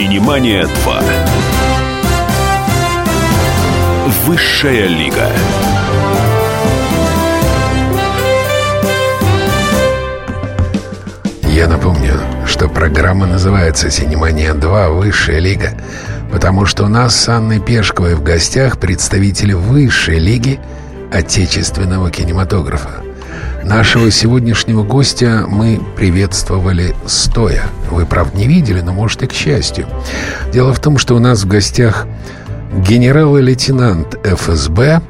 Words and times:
Синемания 0.00 0.66
2. 0.66 1.02
Высшая 4.24 4.86
лига. 4.86 5.28
Я 11.44 11.68
напомню, 11.68 12.14
что 12.46 12.70
программа 12.70 13.26
называется 13.26 13.90
«Синемания 13.90 14.54
2. 14.54 14.88
Высшая 14.88 15.38
лига», 15.38 15.74
потому 16.32 16.64
что 16.64 16.84
у 16.84 16.88
нас 16.88 17.14
с 17.14 17.28
Анной 17.28 17.60
Пешковой 17.60 18.14
в 18.14 18.22
гостях 18.22 18.78
представители 18.78 19.52
Высшей 19.52 20.18
лиги 20.18 20.58
отечественного 21.12 22.10
кинематографа. 22.10 22.99
Нашего 23.70 24.10
сегодняшнего 24.10 24.82
гостя 24.82 25.44
мы 25.46 25.80
приветствовали 25.94 26.96
стоя. 27.06 27.62
Вы, 27.88 28.04
правда, 28.04 28.36
не 28.36 28.48
видели, 28.48 28.80
но, 28.80 28.92
может, 28.92 29.22
и 29.22 29.28
к 29.28 29.32
счастью. 29.32 29.86
Дело 30.52 30.74
в 30.74 30.80
том, 30.80 30.98
что 30.98 31.14
у 31.14 31.20
нас 31.20 31.44
в 31.44 31.46
гостях 31.46 32.08
генерал 32.74 33.36
и 33.36 33.42
лейтенант 33.42 34.18
ФСБ 34.24 35.02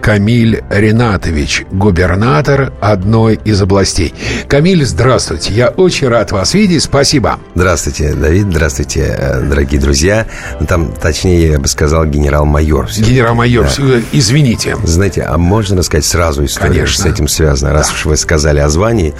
Камиль 0.00 0.62
Ренатович, 0.70 1.66
губернатор 1.70 2.72
одной 2.80 3.38
из 3.44 3.60
областей. 3.60 4.14
Камиль, 4.48 4.84
здравствуйте. 4.84 5.52
Я 5.52 5.68
очень 5.68 6.08
рад 6.08 6.32
вас 6.32 6.54
видеть. 6.54 6.82
Спасибо. 6.82 7.38
Здравствуйте, 7.54 8.14
Давид. 8.14 8.46
Здравствуйте, 8.46 9.14
э, 9.16 9.40
дорогие 9.42 9.80
друзья. 9.80 10.26
Там, 10.66 10.92
точнее, 10.92 11.52
я 11.52 11.58
бы 11.58 11.68
сказал, 11.68 12.06
генерал-майор. 12.06 12.88
Генерал-майор, 12.96 13.66
да. 13.78 14.00
извините. 14.12 14.76
Знаете, 14.84 15.22
а 15.22 15.36
можно 15.36 15.76
рассказать 15.76 16.06
сразу 16.06 16.44
историю, 16.44 16.74
Конечно. 16.74 17.04
с 17.04 17.06
этим 17.06 17.28
связано? 17.28 17.72
Раз 17.72 17.88
да. 17.88 17.94
уж 17.94 18.04
вы 18.06 18.16
сказали 18.16 18.60
о 18.60 18.68
звании. 18.68 19.14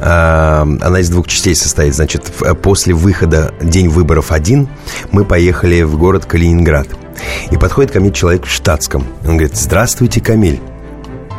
Э, 0.00 0.62
она 0.62 1.00
из 1.00 1.08
двух 1.08 1.28
частей 1.28 1.54
состоит. 1.54 1.94
Значит, 1.94 2.24
после 2.62 2.94
выхода 2.94 3.54
«День 3.62 3.88
выборов 3.88 4.32
один» 4.32 4.68
мы 5.12 5.24
поехали 5.24 5.82
в 5.82 5.96
город 5.96 6.26
Калининград– 6.26 6.88
и 7.50 7.56
подходит 7.56 7.92
ко 7.92 8.00
мне 8.00 8.12
человек 8.12 8.46
в 8.46 8.50
штатском. 8.50 9.04
Он 9.24 9.36
говорит, 9.36 9.56
здравствуйте, 9.56 10.20
Камиль. 10.20 10.60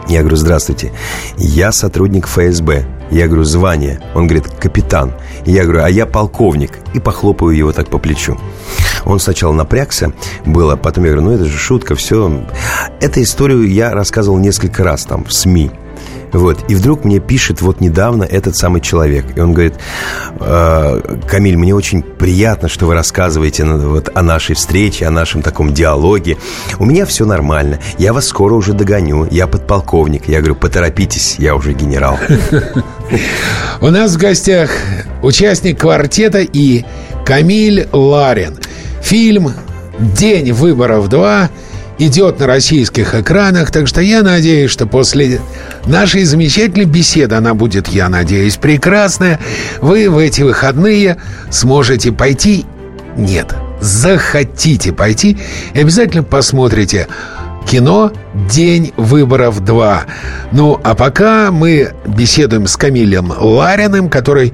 Я 0.08 0.22
говорю, 0.22 0.38
здравствуйте. 0.38 0.94
Я 1.38 1.72
сотрудник 1.72 2.28
ФСБ. 2.28 2.86
Я 3.11 3.28
говорю, 3.28 3.44
звание. 3.44 4.00
Он 4.16 4.28
говорит, 4.28 4.47
капитан. 4.47 5.14
Я 5.45 5.64
говорю, 5.64 5.84
а 5.84 5.89
я 5.89 6.06
полковник. 6.06 6.72
И 6.94 7.00
похлопаю 7.00 7.56
его 7.56 7.73
так 7.73 7.89
по 7.89 7.97
плечу. 7.97 8.38
Он 9.06 9.19
сначала 9.19 9.53
напрягся, 9.53 10.11
было, 10.45 10.75
потом 10.75 11.06
я 11.06 11.11
говорю, 11.11 11.30
ну 11.30 11.36
это 11.36 11.45
же 11.45 11.58
шутка, 11.58 11.95
все. 11.95 12.45
Эту 13.00 13.22
историю 13.22 13.66
я 13.69 13.94
рассказывал 13.94 14.38
несколько 14.38 14.84
раз 14.84 15.06
там 15.06 15.23
в 15.23 15.31
СМИ. 15.31 15.72
Вот. 16.31 16.70
И 16.70 16.75
вдруг 16.75 17.03
мне 17.03 17.20
пишет 17.20 17.61
вот 17.61 17.81
недавно 17.81 18.23
этот 18.23 18.56
самый 18.56 18.81
человек. 18.81 19.25
И 19.36 19.39
он 19.39 19.53
говорит, 19.53 19.75
э, 20.39 21.17
Камиль, 21.28 21.58
мне 21.58 21.73
очень 21.73 22.02
приятно, 22.02 22.69
что 22.69 22.86
вы 22.86 22.94
рассказываете 22.94 23.66
вот 23.66 24.09
о 24.14 24.22
нашей 24.22 24.56
встрече, 24.56 25.06
о 25.08 25.11
нашем 25.11 25.42
таком 25.42 25.73
диалоге. 25.73 26.38
У 26.80 26.86
меня 26.86 27.06
все 27.06 27.25
нормально. 27.25 27.80
Я 27.97 28.14
вас 28.14 28.28
скоро 28.28 28.53
уже 28.53 28.73
догоню. 28.73 29.28
Я 29.31 29.47
подполковник. 29.47 30.28
Я 30.28 30.39
говорю, 30.39 30.56
поторопитесь, 30.56 31.36
я 31.38 31.56
уже 31.56 31.73
генерал. 31.73 32.17
У 33.81 33.88
нас 33.88 34.16
в 34.16 34.17
гостях 34.17 34.72
участник 35.22 35.80
квартета 35.80 36.39
и 36.39 36.84
Камиль 37.25 37.88
Ларин. 37.91 38.58
Фильм 39.02 39.53
«День 40.00 40.52
выборов 40.52 41.08
2» 41.08 41.50
идет 42.00 42.40
на 42.40 42.48
российских 42.48 43.16
экранах, 43.16 43.72
так 43.72 43.88
что 43.88 44.02
я 44.02 44.22
надеюсь, 44.22 44.72
что 44.72 44.86
после 44.86 45.42
нашей 45.86 46.23
замечательной 46.23 46.86
беседы, 46.86 47.36
она 47.36 47.53
будет, 47.53 47.88
я 47.88 48.09
надеюсь, 48.09 48.58
прекрасная, 48.58 49.40
вы 49.81 50.09
в 50.09 50.18
эти 50.18 50.42
выходные 50.42 51.18
сможете 51.50 52.12
пойти, 52.12 52.66
нет, 53.16 53.56
захотите 53.81 54.94
пойти 54.94 55.38
и 55.73 55.80
обязательно 55.80 56.23
посмотрите 56.23 57.08
кино 57.70 58.12
«День 58.50 58.94
выборов 58.96 59.62
2». 59.62 60.00
Ну, 60.53 60.79
а 60.84 60.96
пока 60.96 61.52
мы 61.52 61.94
беседуем 62.06 62.66
с 62.66 62.78
Камилем 62.78 63.34
Лариным, 63.38 64.09
который 64.09 64.53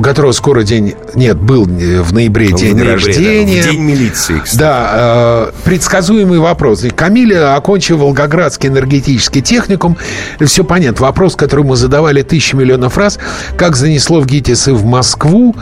у 0.00 0.02
которого 0.02 0.32
скоро 0.32 0.62
день... 0.62 0.94
Нет, 1.14 1.36
был 1.36 1.64
в 1.64 2.12
ноябре 2.14 2.48
в 2.48 2.54
день 2.54 2.74
ноябре, 2.74 2.94
рождения. 2.94 3.62
Да, 3.62 3.68
в 3.68 3.72
день 3.72 3.82
милиции, 3.82 4.38
кстати. 4.38 4.58
Да, 4.58 4.90
э, 4.94 5.52
предсказуемый 5.64 6.38
вопрос. 6.38 6.86
Камиль 6.96 7.36
окончил 7.36 7.98
Волгоградский 7.98 8.70
энергетический 8.70 9.42
техникум. 9.42 9.98
Все 10.40 10.64
понятно. 10.64 11.04
Вопрос, 11.04 11.36
который 11.36 11.66
мы 11.66 11.76
задавали 11.76 12.22
тысячи 12.22 12.54
миллионов 12.54 12.96
раз. 12.96 13.18
Как 13.58 13.76
занесло 13.76 14.20
в 14.20 14.26
ГИТИС 14.26 14.68
и 14.68 14.70
в 14.70 14.86
Москву. 14.86 15.54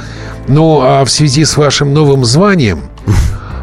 Ну, 0.47 0.82
а 0.82 1.05
в 1.05 1.10
связи 1.10 1.44
с 1.44 1.56
вашим 1.56 1.93
новым 1.93 2.25
званием... 2.25 2.82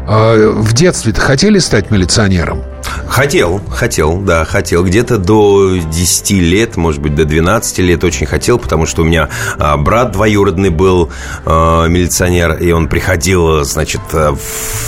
Э, 0.06 0.52
в 0.54 0.74
детстве-то 0.74 1.22
хотели 1.22 1.58
стать 1.58 1.90
милиционером? 1.90 2.62
Хотел, 3.08 3.60
хотел, 3.70 4.18
да, 4.18 4.44
хотел. 4.44 4.84
Где-то 4.84 5.18
до 5.18 5.76
10 5.76 6.30
лет, 6.32 6.76
может 6.76 7.00
быть, 7.00 7.14
до 7.14 7.24
12 7.24 7.78
лет 7.78 8.04
очень 8.04 8.26
хотел, 8.26 8.58
потому 8.58 8.86
что 8.86 9.02
у 9.02 9.04
меня 9.04 9.28
а, 9.58 9.76
брат 9.76 10.12
двоюродный 10.12 10.70
был 10.70 11.10
а, 11.44 11.86
милиционер, 11.86 12.54
и 12.54 12.72
он 12.72 12.88
приходил, 12.88 13.64
значит, 13.64 14.00
э, 14.12 14.34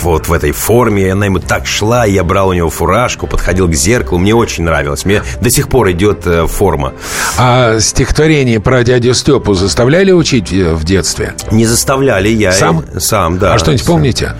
вот 0.03 0.27
в 0.27 0.33
этой 0.33 0.51
форме, 0.51 1.03
и 1.03 1.09
она 1.09 1.25
ему 1.25 1.39
так 1.39 1.65
шла, 1.65 2.05
я 2.05 2.23
брал 2.23 2.49
у 2.49 2.53
него 2.53 2.69
фуражку, 2.69 3.25
подходил 3.25 3.67
к 3.67 3.73
зеркалу, 3.73 4.19
мне 4.19 4.35
очень 4.35 4.63
нравилось. 4.63 5.05
Мне 5.05 5.23
до 5.41 5.49
сих 5.49 5.69
пор 5.69 5.91
идет 5.91 6.27
э, 6.27 6.45
форма. 6.47 6.93
А 7.37 7.79
стихотворение 7.79 8.59
про 8.59 8.83
дядю 8.83 9.13
Степу 9.13 9.53
заставляли 9.53 10.11
учить 10.11 10.51
в 10.51 10.83
детстве? 10.83 11.33
Не 11.51 11.65
заставляли, 11.65 12.29
я... 12.29 12.51
Сам? 12.51 12.83
Сам, 12.99 13.39
да. 13.39 13.53
А 13.53 13.57
что-нибудь 13.57 13.85
помните? 13.85 14.33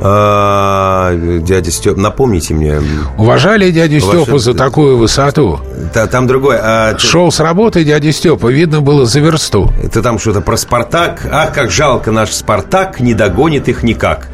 А, 0.00 1.14
дядя 1.14 1.70
Степ, 1.70 1.96
напомните 1.96 2.54
мне. 2.54 2.80
Уважали 3.26 3.72
дядю. 3.72 4.00
Степу 4.00 4.38
за 4.38 4.54
такую 4.54 4.98
высоту? 4.98 5.58
Да, 5.92 6.06
там 6.06 6.28
другой. 6.28 6.58
А... 6.60 6.96
Шел 6.96 7.32
с 7.32 7.40
работы 7.40 7.82
дядя 7.82 8.12
Степа, 8.12 8.46
видно 8.46 8.80
было 8.80 9.04
за 9.04 9.18
версту. 9.18 9.72
Это 9.82 10.00
там 10.00 10.20
что-то 10.20 10.40
про 10.40 10.56
Спартак. 10.56 11.26
Ах, 11.28 11.52
как 11.52 11.72
жалко 11.72 12.12
наш 12.12 12.30
Спартак, 12.30 13.00
не 13.00 13.14
догонит 13.14 13.68
их 13.68 13.82
никак. 13.82 14.28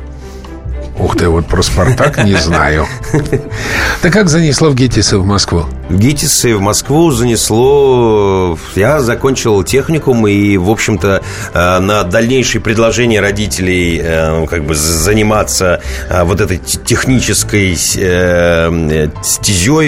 Ух 0.98 1.16
ты, 1.16 1.26
вот 1.26 1.47
про 1.47 1.62
«Спартак» 1.62 2.22
не 2.22 2.34
знаю. 2.34 2.86
Да 4.02 4.10
как 4.10 4.28
занесло 4.28 4.69
в 4.69 4.75
ГИТИСы 4.75 5.16
в 5.16 5.25
Москву? 5.25 5.64
ГИТИСы 5.91 6.56
в 6.56 6.60
Москву 6.60 7.10
занесло... 7.10 8.59
Я 8.75 9.00
закончил 9.00 9.62
техникум 9.62 10.26
и, 10.26 10.56
в 10.56 10.70
общем-то, 10.70 11.22
э, 11.53 11.78
на 11.81 12.04
дальнейшие 12.04 12.62
предложения 12.62 13.20
родителей 13.20 14.00
э, 14.03 14.47
как 14.47 14.65
бы 14.65 14.75
заниматься 14.75 15.81
э, 16.09 16.22
вот 16.25 16.41
этой 16.41 16.59
технической 16.59 17.75
стезей 17.76 18.12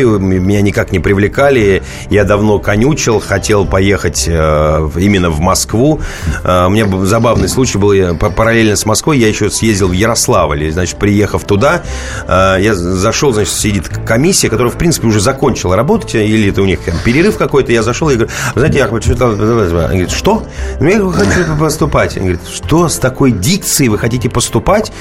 меня 0.05 0.63
никак 0.63 0.93
не 0.93 0.99
привлекали. 0.99 1.83
Я 2.11 2.25
давно 2.25 2.59
конючил, 2.59 3.21
хотел 3.21 3.65
поехать 3.65 4.27
именно 4.27 5.31
в 5.31 5.41
Москву. 5.41 6.01
У 6.43 6.69
меня 6.71 6.87
забавный 7.05 7.49
случай 7.49 7.79
был. 7.79 8.17
Параллельно 8.17 8.77
с 8.77 8.85
Москвой 8.85 9.19
я 9.19 9.29
еще 9.29 9.51
съездил 9.51 9.89
в 9.89 9.93
Ярославль. 9.93 10.71
Значит, 10.71 10.99
приехав 10.99 11.45
туда, 11.45 11.83
я 12.29 12.75
зашел, 12.75 13.33
значит, 13.33 13.55
сидит 13.55 13.89
комиссия, 13.89 14.49
которая, 14.49 14.73
в 14.73 14.79
принципе, 14.79 15.07
уже 15.07 15.21
закончила 15.21 15.77
работать, 15.85 16.15
или 16.15 16.49
это 16.49 16.63
у 16.63 16.65
них 16.65 16.81
перерыв 17.05 17.37
какой-то, 17.37 17.71
я 17.71 17.83
зашел 17.83 18.09
и 18.09 18.15
говорю, 18.15 18.33
знаете, 18.55 18.79
я 18.79 18.89
хочу... 18.89 19.13
Он 19.13 19.37
говорит, 19.37 20.11
что? 20.11 20.47
Ну, 20.81 20.89
я 20.89 20.99
хочу 21.13 21.57
поступать. 21.61 22.17
Он 22.17 22.23
говорит, 22.23 22.41
что 22.51 22.89
с 22.89 22.99
такой 22.99 23.33
дикцией 23.33 23.91
вы 23.91 23.99
хотите 23.99 24.31
поступать? 24.31 24.93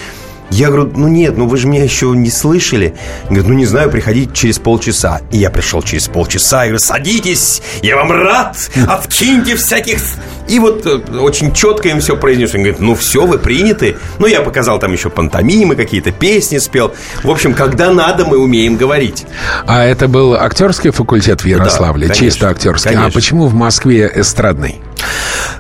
Я 0.53 0.67
говорю, 0.67 0.91
ну 0.95 1.07
нет, 1.07 1.35
ну 1.35 1.47
вы 1.47 1.57
же 1.57 1.67
меня 1.67 1.83
еще 1.83 2.05
не 2.09 2.29
слышали. 2.29 2.93
Говорит, 3.25 3.47
ну 3.47 3.53
не 3.55 3.65
знаю, 3.65 3.89
приходите 3.89 4.31
через 4.33 4.59
полчаса. 4.59 5.21
И 5.31 5.39
я 5.39 5.49
пришел 5.49 5.81
через 5.81 6.07
полчаса 6.07 6.65
и 6.65 6.67
говорю, 6.67 6.79
садитесь, 6.79 7.63
я 7.81 7.95
вам 7.95 8.11
рад, 8.11 8.55
откиньте 8.87 9.55
всяких... 9.55 9.99
И 10.47 10.59
вот 10.59 10.85
э, 10.85 10.97
очень 11.17 11.53
четко 11.53 11.87
им 11.87 12.01
все 12.01 12.15
произнес. 12.17 12.53
Он 12.53 12.61
говорит, 12.61 12.79
ну 12.79 12.93
все, 12.93 13.25
вы 13.25 13.39
приняты. 13.39 13.95
Ну 14.19 14.27
я 14.27 14.41
показал 14.41 14.77
там 14.77 14.93
еще 14.93 15.09
пантомимы, 15.09 15.75
какие-то 15.75 16.11
песни 16.11 16.59
спел. 16.59 16.93
В 17.23 17.31
общем, 17.31 17.55
когда 17.55 17.91
надо, 17.91 18.25
мы 18.25 18.37
умеем 18.37 18.75
говорить. 18.75 19.25
А 19.65 19.83
это 19.83 20.07
был 20.07 20.35
актерский 20.35 20.91
факультет 20.91 21.41
в 21.41 21.47
Ярославле? 21.47 22.07
Да, 22.07 22.13
конечно, 22.13 22.29
чисто 22.31 22.49
актерский. 22.49 22.91
А 22.91 22.93
конечно. 22.93 23.09
А 23.09 23.11
почему 23.11 23.47
в 23.47 23.55
Москве 23.55 24.11
эстрадный? 24.13 24.81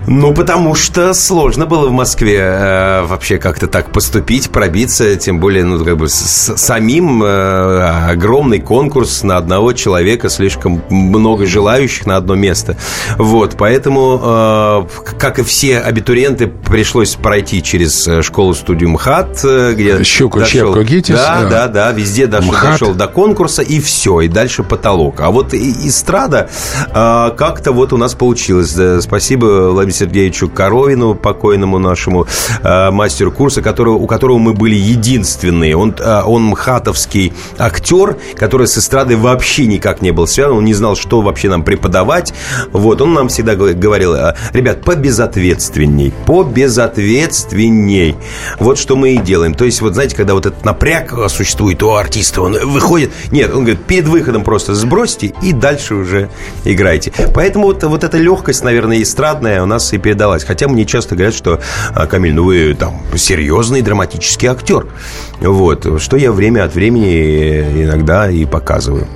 Ну, 0.07 0.33
потому 0.33 0.75
что 0.75 1.13
сложно 1.13 1.65
было 1.65 1.87
в 1.87 1.91
Москве 1.91 2.39
э, 2.39 3.03
вообще 3.03 3.37
как-то 3.37 3.67
так 3.67 3.91
поступить, 3.91 4.49
пробиться, 4.49 5.15
тем 5.15 5.39
более, 5.39 5.63
ну, 5.63 5.83
как 5.83 5.97
бы 5.97 6.09
с, 6.09 6.57
самим 6.57 7.23
э, 7.23 8.09
огромный 8.11 8.59
конкурс 8.59 9.23
на 9.23 9.37
одного 9.37 9.73
человека, 9.73 10.29
слишком 10.29 10.83
много 10.89 11.45
желающих 11.45 12.05
на 12.05 12.17
одно 12.17 12.35
место. 12.35 12.77
Вот, 13.17 13.55
поэтому, 13.57 14.19
э, 14.21 15.13
как 15.17 15.39
и 15.39 15.43
все 15.43 15.79
абитуриенты, 15.79 16.47
пришлось 16.47 17.15
пройти 17.15 17.63
через 17.63 18.07
э, 18.07 18.21
школу-студию 18.21 18.89
МХАТ, 18.89 19.39
э, 19.45 19.73
где 19.73 20.03
Щуку, 20.03 20.39
дошел, 20.39 20.73
Чепку, 20.73 20.83
ГИТИС. 20.83 21.15
Да, 21.15 21.41
да, 21.43 21.49
да, 21.49 21.67
да, 21.67 21.91
везде 21.91 22.27
дошел, 22.27 22.51
дошел 22.51 22.93
до 22.93 23.07
конкурса, 23.07 23.61
и 23.61 23.79
все, 23.79 24.21
и 24.21 24.27
дальше 24.27 24.63
потолок. 24.63 25.21
А 25.21 25.31
вот 25.31 25.53
эстрада 25.53 26.49
э, 26.87 27.31
как-то 27.37 27.71
вот 27.71 27.93
у 27.93 27.97
нас 27.97 28.15
получилось. 28.15 28.77
Спасибо 29.01 29.32
Владимиру 29.35 29.91
Сергеевичу 29.91 30.49
Коровину, 30.49 31.15
покойному 31.15 31.79
нашему 31.79 32.27
э, 32.61 32.91
мастеру 32.91 33.31
курса, 33.31 33.61
которого, 33.61 33.95
у 33.95 34.07
которого 34.07 34.37
мы 34.37 34.53
были 34.53 34.75
единственные. 34.75 35.75
Он, 35.75 35.95
э, 35.97 36.21
он 36.25 36.43
мхатовский 36.43 37.33
актер, 37.57 38.17
который 38.35 38.67
с 38.67 38.77
эстрадой 38.77 39.15
вообще 39.15 39.65
никак 39.65 40.01
не 40.01 40.11
был 40.11 40.27
связан. 40.27 40.57
Он 40.57 40.65
не 40.65 40.73
знал, 40.73 40.95
что 40.95 41.21
вообще 41.21 41.49
нам 41.49 41.63
преподавать. 41.63 42.33
Вот, 42.71 43.01
он 43.01 43.13
нам 43.13 43.27
всегда 43.27 43.55
говорил, 43.55 44.13
«А, 44.13 44.35
ребят, 44.53 44.83
побезответственней, 44.83 46.13
побезответственней. 46.25 48.15
Вот 48.59 48.77
что 48.77 48.95
мы 48.95 49.13
и 49.13 49.17
делаем. 49.17 49.53
То 49.53 49.65
есть, 49.65 49.81
вот 49.81 49.93
знаете, 49.93 50.15
когда 50.15 50.33
вот 50.33 50.45
этот 50.45 50.63
напряг 50.65 51.13
существует 51.29 51.81
у 51.83 51.91
артиста, 51.91 52.41
он 52.41 52.57
выходит... 52.67 53.11
Нет, 53.31 53.51
он 53.53 53.61
говорит, 53.61 53.83
перед 53.83 54.07
выходом 54.07 54.43
просто 54.43 54.75
сбросьте 54.75 55.33
и 55.41 55.53
дальше 55.53 55.95
уже 55.95 56.29
играйте. 56.65 57.11
Поэтому 57.33 57.67
вот, 57.67 57.83
вот 57.83 58.03
эта 58.03 58.17
легкость, 58.17 58.63
наверное, 58.63 59.01
эстрадная 59.23 59.63
у 59.63 59.65
нас 59.65 59.93
и 59.93 59.97
передалась. 59.97 60.43
Хотя 60.43 60.67
мне 60.67 60.85
часто 60.85 61.15
говорят, 61.15 61.33
что, 61.33 61.61
«А, 61.95 62.07
Камиль, 62.07 62.33
ну 62.33 62.43
вы 62.43 62.75
там 62.77 63.01
серьезный 63.15 63.81
драматический 63.81 64.49
актер. 64.49 64.85
Вот. 65.39 66.01
Что 66.01 66.17
я 66.17 66.31
время 66.31 66.65
от 66.65 66.75
времени 66.75 67.83
иногда 67.85 68.29
и 68.29 68.45
показываю. 68.45 69.07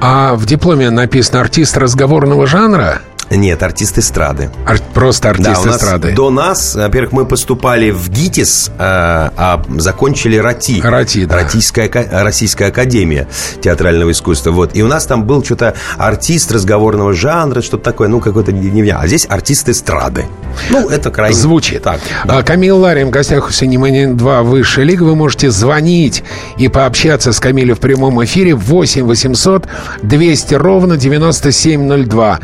А 0.00 0.34
в 0.34 0.46
дипломе 0.46 0.90
написано 0.90 1.40
артист 1.40 1.76
разговорного 1.76 2.46
жанра? 2.46 3.00
Нет, 3.30 3.62
артист 3.62 3.98
эстрады. 3.98 4.50
Ар- 4.66 4.80
просто 4.94 5.30
артист 5.30 5.64
да, 5.64 5.70
эстрады. 5.70 6.12
До 6.12 6.30
нас, 6.30 6.74
во-первых, 6.74 7.12
мы 7.12 7.26
поступали 7.26 7.90
в 7.90 8.08
ГИТИС, 8.08 8.70
а, 8.78 9.32
а 9.36 9.62
закончили 9.78 10.36
РАТИ. 10.36 10.80
РАТИ, 10.82 11.26
да. 11.26 11.36
Российская, 11.36 11.90
Российская 12.22 12.66
академия 12.66 13.28
театрального 13.60 14.10
искусства. 14.12 14.50
Вот. 14.52 14.74
И 14.74 14.82
у 14.82 14.86
нас 14.86 15.06
там 15.06 15.24
был 15.24 15.44
что-то 15.44 15.74
артист 15.96 16.52
разговорного 16.52 17.12
жанра, 17.12 17.60
что-то 17.60 17.84
такое, 17.84 18.08
ну, 18.08 18.20
какой-то 18.20 18.52
не 18.52 18.88
А 18.90 19.06
здесь 19.06 19.26
артист 19.28 19.68
эстрады. 19.68 20.26
Ну, 20.70 20.88
это 20.88 21.10
крайне... 21.10 21.36
Звучит. 21.36 21.82
Так, 21.82 22.00
да. 22.24 22.38
А, 22.38 22.42
Камил 22.42 22.78
Ларин 22.78 23.08
в 23.08 23.10
гостях 23.10 23.48
у 23.48 23.52
Синеманин 23.52 24.16
2 24.16 24.42
Высшая 24.42 24.84
Лига. 24.84 25.02
Вы 25.04 25.14
можете 25.14 25.50
звонить 25.50 26.24
и 26.56 26.68
пообщаться 26.68 27.32
с 27.32 27.40
Камилем 27.40 27.76
в 27.76 27.80
прямом 27.80 28.22
эфире 28.24 28.54
8 28.54 29.04
800 29.04 29.66
200 30.02 30.54
ровно 30.54 30.96
9702. 30.96 32.40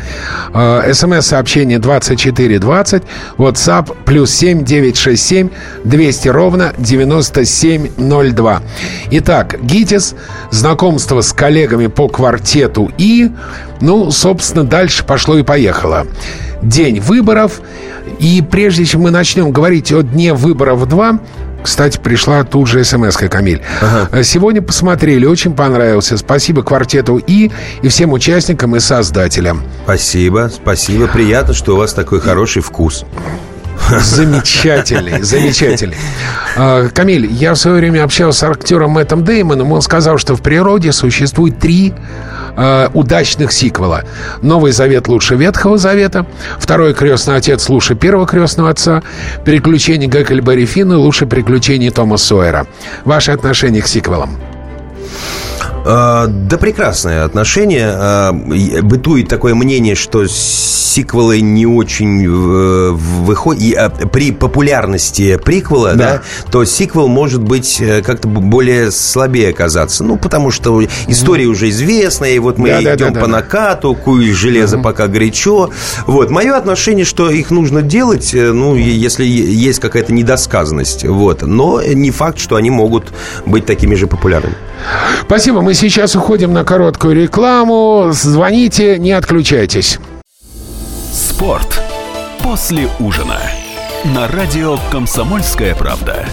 СМС-сообщение 0.81 1.79
2420, 1.79 3.03
WhatsApp 3.37 3.95
плюс 4.05 4.31
7 4.31 4.63
967 4.63 5.49
200 5.83 6.27
ровно 6.29 6.73
9702. 6.77 8.61
Итак, 9.11 9.55
ГИТИС, 9.61 10.15
знакомство 10.51 11.21
с 11.21 11.33
коллегами 11.33 11.87
по 11.87 12.07
квартету 12.07 12.91
И, 12.97 13.31
ну, 13.81 14.11
собственно, 14.11 14.63
дальше 14.63 15.05
пошло 15.05 15.37
и 15.37 15.43
поехало. 15.43 16.07
День 16.61 16.99
выборов. 16.99 17.61
И 18.19 18.43
прежде 18.49 18.85
чем 18.85 19.01
мы 19.01 19.11
начнем 19.11 19.51
говорить 19.51 19.91
о 19.91 20.01
дне 20.01 20.33
выборов 20.33 20.87
2, 20.87 21.19
кстати, 21.65 21.97
пришла 21.97 22.43
тут 22.43 22.67
же 22.67 22.83
смс 22.83 23.17
Камиль. 23.17 23.61
Ага. 23.81 24.23
Сегодня 24.23 24.61
посмотрели, 24.61 25.25
очень 25.25 25.53
понравился. 25.53 26.17
Спасибо 26.17 26.63
квартету 26.63 27.17
И 27.17 27.51
и 27.81 27.87
всем 27.87 28.13
участникам 28.13 28.75
и 28.75 28.79
создателям. 28.79 29.63
Спасибо, 29.83 30.51
спасибо. 30.53 31.07
Приятно, 31.07 31.53
что 31.53 31.73
у 31.73 31.77
вас 31.77 31.93
такой 31.93 32.21
хороший 32.21 32.61
вкус. 32.61 33.03
Замечательный, 33.99 35.21
замечательный. 35.21 35.97
А, 36.57 36.87
Камиль, 36.87 37.25
я 37.29 37.53
в 37.53 37.57
свое 37.57 37.77
время 37.79 38.05
общался 38.05 38.39
с 38.39 38.43
актером 38.43 38.91
Мэттом 38.91 39.25
Деймоном. 39.25 39.73
Он 39.73 39.81
сказал, 39.81 40.17
что 40.17 40.37
в 40.37 40.41
природе 40.41 40.93
существует 40.93 41.59
три 41.59 41.93
э, 42.55 42.89
удачных 42.93 43.51
сиквела. 43.51 44.03
Новый 44.41 44.71
Завет 44.71 45.07
лучше 45.07 45.35
Ветхого 45.35 45.77
Завета. 45.77 46.25
Второй 46.59 46.93
Крестный 46.93 47.35
Отец 47.35 47.69
лучше 47.69 47.95
Первого 47.95 48.27
Крестного 48.27 48.69
Отца. 48.69 49.03
Приключения 49.43 50.07
Геккельберри 50.07 50.65
Финна 50.65 50.97
лучше 50.97 51.25
приключений 51.25 51.89
Тома 51.89 52.17
Сойера. 52.17 52.67
Ваше 53.03 53.31
отношение 53.31 53.81
к 53.81 53.87
сиквелам? 53.87 54.37
А, 55.85 56.25
да, 56.27 56.57
прекрасное 56.57 57.23
отношение. 57.23 57.91
А, 57.93 58.33
бытует 58.33 59.27
такое 59.27 59.53
мнение, 59.53 59.95
что 59.95 60.25
сиквелы 60.27 61.41
не 61.41 61.65
очень 61.65 62.23
э, 62.25 62.91
выходят. 62.91 64.11
При 64.11 64.31
популярности 64.31 65.37
приквела, 65.37 65.93
да. 65.93 66.13
да, 66.13 66.21
то 66.51 66.63
сиквел 66.63 67.07
может 67.07 67.43
быть 67.43 67.79
э, 67.81 68.01
как-то 68.01 68.27
более 68.27 68.91
слабее 68.91 69.49
оказаться. 69.49 70.03
Ну, 70.03 70.17
потому 70.17 70.51
что 70.51 70.81
история 71.07 71.45
уже 71.45 71.69
известная, 71.69 72.31
и 72.31 72.39
вот 72.39 72.57
мы 72.57 72.69
да, 72.69 72.81
идем 72.81 73.09
да, 73.09 73.09
да, 73.09 73.19
по 73.19 73.27
да. 73.27 73.33
накату, 73.33 73.93
куй 73.93 74.31
железо 74.31 74.77
угу. 74.77 74.85
пока 74.85 75.07
горячо. 75.07 75.69
Вот. 76.07 76.31
Мое 76.31 76.55
отношение, 76.55 77.05
что 77.05 77.29
их 77.29 77.51
нужно 77.51 77.81
делать, 77.81 78.33
э, 78.33 78.51
ну, 78.53 78.75
если 78.75 79.25
есть 79.25 79.79
какая-то 79.79 80.13
недосказанность. 80.13 81.03
Вот. 81.05 81.43
Но 81.43 81.83
не 81.83 82.09
факт, 82.09 82.39
что 82.39 82.55
они 82.55 82.69
могут 82.69 83.13
быть 83.45 83.65
такими 83.65 83.95
же 83.95 84.07
популярными. 84.07 84.55
Спасибо. 85.25 85.61
Мы 85.61 85.73
сейчас 85.73 86.15
уходим 86.15 86.53
на 86.53 86.63
короткую 86.63 87.15
рекламу. 87.15 88.09
Звоните, 88.11 88.99
не 88.99 89.11
отключайтесь. 89.11 89.99
Спорт 91.11 91.81
после 92.43 92.87
ужина. 92.99 93.39
На 94.13 94.27
радио 94.27 94.77
«Комсомольская 94.91 95.73
правда». 95.73 96.25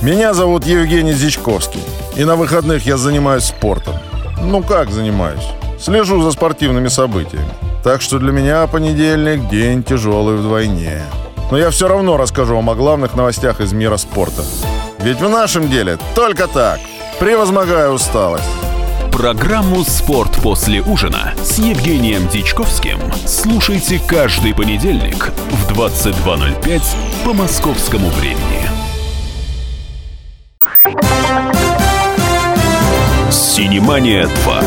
Меня 0.00 0.32
зовут 0.32 0.64
Евгений 0.64 1.12
Зичковский. 1.12 1.80
И 2.16 2.24
на 2.24 2.36
выходных 2.36 2.86
я 2.86 2.96
занимаюсь 2.96 3.44
спортом. 3.44 3.94
Ну 4.42 4.62
как 4.62 4.90
занимаюсь? 4.90 5.46
Слежу 5.78 6.22
за 6.22 6.30
спортивными 6.30 6.88
событиями. 6.88 7.50
Так 7.84 8.00
что 8.00 8.18
для 8.18 8.32
меня 8.32 8.66
понедельник– 8.66 9.48
день 9.50 9.82
тяжелый 9.82 10.36
вдвойне. 10.36 11.02
Но 11.50 11.58
я 11.58 11.70
все 11.70 11.86
равно 11.86 12.16
расскажу 12.16 12.56
вам 12.56 12.70
о 12.70 12.74
главных 12.74 13.14
новостях 13.14 13.60
из 13.60 13.72
мира 13.72 13.96
спорта. 13.96 14.42
Ведь 15.00 15.20
в 15.20 15.28
нашем 15.28 15.68
деле 15.68 15.98
только 16.14 16.46
так– 16.46 16.80
превозмогая 17.18 17.90
усталость. 17.90 18.44
Программу 19.12 19.82
«Спорт 19.82 20.30
после 20.42 20.80
ужина» 20.80 21.34
с 21.42 21.58
Евгением 21.58 22.28
Дичковским 22.28 23.00
слушайте 23.26 24.00
каждый 24.06 24.54
понедельник 24.54 25.32
в 25.50 25.72
22.05 25.72 26.82
по 27.24 27.32
московскому 27.32 28.08
времени. 28.10 28.68
«Синемания 33.30 34.26
2». 34.26 34.64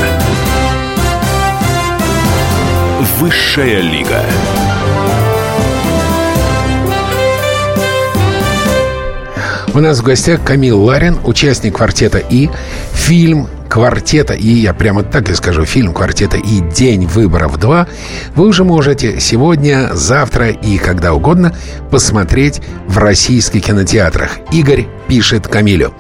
Высшая 3.20 3.80
лига. 3.82 4.26
У 9.74 9.80
нас 9.80 10.00
в 10.00 10.04
гостях 10.04 10.44
Камил 10.44 10.84
Ларин, 10.84 11.18
участник 11.24 11.78
квартета 11.78 12.18
И. 12.18 12.50
Фильм 12.94 13.48
«Квартета 13.70 14.34
И», 14.34 14.50
я 14.50 14.74
прямо 14.74 15.02
так 15.02 15.30
и 15.30 15.34
скажу, 15.34 15.64
фильм 15.64 15.94
«Квартета 15.94 16.36
И. 16.36 16.60
День 16.60 17.06
выборов 17.06 17.58
2» 17.58 17.88
вы 18.36 18.48
уже 18.48 18.66
можете 18.66 19.22
сегодня, 19.22 19.92
завтра 19.94 20.50
и 20.50 20.78
когда 20.78 21.14
угодно 21.14 21.56
посмотреть 21.90 22.62
в 22.88 22.98
российских 22.98 23.64
кинотеатрах. 23.64 24.40
Игорь 24.52 24.88
пишет 25.08 25.48
Камилю. 25.48 25.94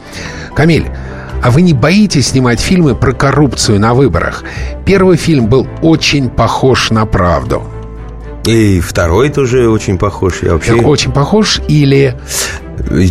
Камиль, 0.54 0.88
а 1.42 1.50
вы 1.50 1.62
не 1.62 1.74
боитесь 1.74 2.28
снимать 2.28 2.60
фильмы 2.60 2.94
про 2.94 3.14
коррупцию 3.14 3.80
на 3.80 3.94
выборах? 3.94 4.44
Первый 4.86 5.16
фильм 5.16 5.48
был 5.48 5.66
очень 5.82 6.30
похож 6.30 6.90
на 6.90 7.06
правду. 7.06 7.64
И 8.44 8.82
второй 8.82 9.30
тоже 9.30 9.70
очень 9.70 9.98
похож. 9.98 10.42
Я 10.42 10.54
вообще... 10.54 10.74
Очень 10.74 11.14
похож 11.14 11.62
или 11.70 12.18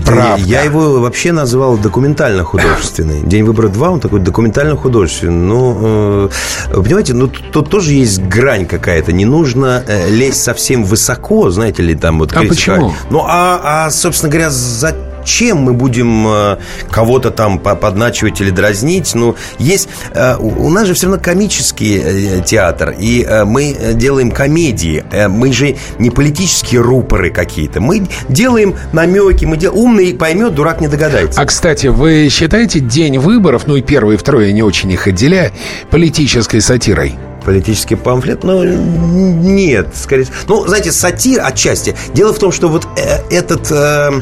Правда. 0.05 0.45
Я 0.45 0.63
его 0.63 1.01
вообще 1.01 1.33
назвал 1.33 1.77
документально-художественный. 1.77 3.23
День 3.23 3.45
выбора 3.45 3.69
2, 3.69 3.91
он 3.91 4.01
такой 4.01 4.21
документально-художественный. 4.21 5.35
Ну, 5.35 5.79
э, 5.83 6.29
понимаете, 6.75 7.15
ну 7.15 7.29
тут 7.29 7.71
тоже 7.71 7.93
есть 7.93 8.23
грань 8.23 8.67
какая-то. 8.67 9.13
Не 9.13 9.25
нужно 9.25 9.83
э, 9.87 10.09
лезть 10.11 10.43
совсем 10.43 10.85
высоко, 10.85 11.51
знаете 11.51 11.83
ли, 11.83 11.95
там 11.95 12.19
вот... 12.19 12.33
А 12.35 12.43
почему? 12.43 12.95
Ну, 13.11 13.25
а, 13.27 13.87
а, 13.87 13.91
собственно 13.91 14.31
говоря, 14.31 14.51
за 14.51 14.95
чем 15.25 15.59
мы 15.59 15.73
будем 15.73 16.27
э, 16.27 16.59
кого-то 16.91 17.31
там 17.31 17.59
подначивать 17.59 18.41
или 18.41 18.51
дразнить. 18.51 19.15
Ну, 19.15 19.37
есть... 19.59 19.89
Э, 20.15 20.37
у 20.37 20.69
нас 20.71 20.87
же 20.87 20.95
все 20.95 21.07
равно 21.07 21.23
комический 21.23 22.01
э, 22.03 22.43
театр, 22.45 22.95
и 22.99 23.27
мы 23.45 23.95
делаем 23.95 24.31
комедии. 24.31 25.05
Мы 25.29 25.53
же 25.53 25.77
не 25.99 26.11
политические 26.11 26.81
рупоры 26.81 27.31
какие-то. 27.31 27.81
Мы 27.81 28.07
делаем 28.29 28.75
намеки, 28.93 29.45
мы 29.45 29.57
делаем... 29.57 29.81
Умный 29.81 30.15
поймет, 30.15 30.55
дурак 30.55 30.81
не 30.81 30.89
догадается. 30.89 31.41
А, 31.41 31.47
кстати, 31.47 31.87
вы 31.87 32.29
считаете 32.31 32.81
день 32.81 33.19
выборов, 33.19 33.67
ну 33.67 33.77
и 33.77 33.83
первый 33.83 34.15
и 34.15 34.19
второй, 34.19 34.47
я 34.47 34.53
не 34.53 34.63
очень 34.63 34.91
их 34.91 35.07
отделяю, 35.07 35.53
политической 35.91 36.61
сатирой? 36.61 37.15
Политический 37.45 37.97
памфлет? 37.97 38.45
Ну, 38.45 38.65
нет, 38.65 39.89
скорее 39.95 40.27
Ну, 40.49 40.67
знаете, 40.67 40.93
сатир 40.93 41.41
отчасти. 41.45 41.97
Дело 42.15 42.33
в 42.33 42.39
том, 42.39 42.53
что 42.53 42.69
вот 42.69 42.87
э, 42.97 43.19
этот... 43.31 43.71
Э, 43.71 44.21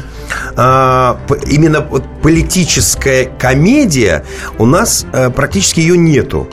э, 0.55 1.15
именно 1.47 1.81
вот 1.81 2.03
политическая 2.21 3.25
комедия 3.39 4.25
у 4.57 4.65
нас 4.65 5.05
э, 5.13 5.29
практически 5.29 5.79
ее 5.79 5.97
нету. 5.97 6.47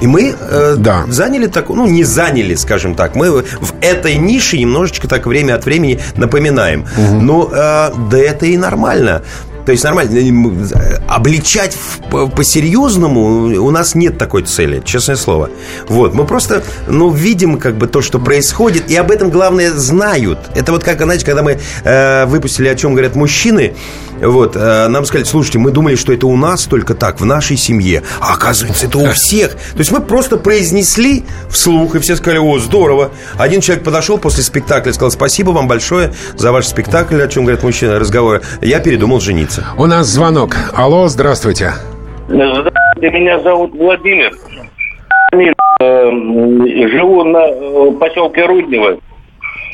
И 0.00 0.06
мы 0.06 0.34
э, 0.38 0.74
да. 0.76 1.04
заняли 1.08 1.46
так, 1.46 1.68
ну, 1.68 1.86
не 1.86 2.04
заняли, 2.04 2.54
скажем 2.56 2.94
так. 2.94 3.14
Мы 3.14 3.30
в 3.30 3.74
этой 3.80 4.16
нише 4.16 4.58
немножечко 4.58 5.08
так 5.08 5.26
время 5.26 5.54
от 5.54 5.64
времени 5.64 6.00
напоминаем. 6.16 6.84
Угу. 6.96 7.20
Но 7.20 7.48
э, 7.52 7.90
да 8.10 8.18
это 8.18 8.46
и 8.46 8.56
нормально. 8.56 9.22
То 9.66 9.72
есть 9.72 9.84
нормально. 9.84 10.18
Э, 10.18 10.98
обличать 11.08 11.76
по-серьезному 12.10 13.64
у 13.64 13.70
нас 13.70 13.94
нет 13.94 14.18
такой 14.18 14.42
цели, 14.42 14.82
честное 14.84 15.16
слово. 15.16 15.50
Вот. 15.88 16.14
Мы 16.14 16.24
просто, 16.26 16.62
ну, 16.86 17.10
видим 17.10 17.58
как 17.58 17.76
бы 17.76 17.86
то, 17.86 18.02
что 18.02 18.18
происходит, 18.18 18.90
и 18.90 18.96
об 18.96 19.10
этом, 19.10 19.30
главное, 19.30 19.72
знают. 19.72 20.38
Это 20.54 20.72
вот 20.72 20.84
как, 20.84 21.02
знаете, 21.02 21.24
когда 21.24 21.42
мы 21.42 21.58
э, 21.84 22.26
выпустили 22.26 22.68
«О 22.68 22.74
чем 22.74 22.92
говорят 22.92 23.16
мужчины», 23.16 23.74
вот, 24.20 24.56
э, 24.56 24.88
нам 24.88 25.04
сказали, 25.04 25.24
слушайте, 25.24 25.58
мы 25.58 25.70
думали, 25.70 25.96
что 25.96 26.12
это 26.12 26.26
у 26.26 26.36
нас 26.36 26.64
только 26.64 26.94
так, 26.94 27.20
в 27.20 27.24
нашей 27.24 27.56
семье. 27.56 28.02
А 28.20 28.34
оказывается, 28.34 28.86
это 28.86 28.98
у 28.98 29.10
всех. 29.12 29.52
То 29.52 29.78
есть 29.78 29.90
мы 29.90 30.00
просто 30.00 30.36
произнесли 30.36 31.24
вслух, 31.50 31.96
и 31.96 31.98
все 31.98 32.16
сказали, 32.16 32.38
о, 32.38 32.58
здорово. 32.58 33.10
Один 33.36 33.60
человек 33.60 33.84
подошел 33.84 34.18
после 34.18 34.42
спектакля 34.42 34.90
и 34.90 34.94
сказал, 34.94 35.10
спасибо 35.10 35.50
вам 35.50 35.68
большое 35.68 36.14
за 36.36 36.52
ваш 36.52 36.66
спектакль, 36.66 37.20
о 37.20 37.28
чем 37.28 37.44
говорят 37.44 37.62
мужчины, 37.62 37.98
разговоры. 37.98 38.42
Я 38.60 38.80
передумал 38.80 39.20
жениться. 39.20 39.53
У 39.78 39.86
нас 39.86 40.06
звонок. 40.06 40.56
Алло, 40.74 41.08
здравствуйте. 41.08 41.72
Здравствуйте, 42.28 43.10
меня 43.10 43.38
зовут 43.40 43.72
Владимир. 43.72 44.32
Э, 45.80 46.10
живу 46.88 47.24
на 47.24 47.38
э, 47.38 47.98
поселке 47.98 48.46
Руднево. 48.46 48.98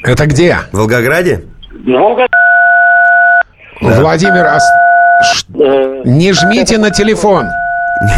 Это 0.03 0.27
где? 0.27 0.57
В 0.73 0.79
Волгограде? 0.79 1.45
В 1.71 1.91
Волгограде. 1.91 2.31
Да. 3.81 4.01
Владимир, 4.01 4.47
а... 4.47 4.59
не 6.05 6.33
жмите 6.33 6.79
на 6.79 6.91
телефон. 6.91 7.47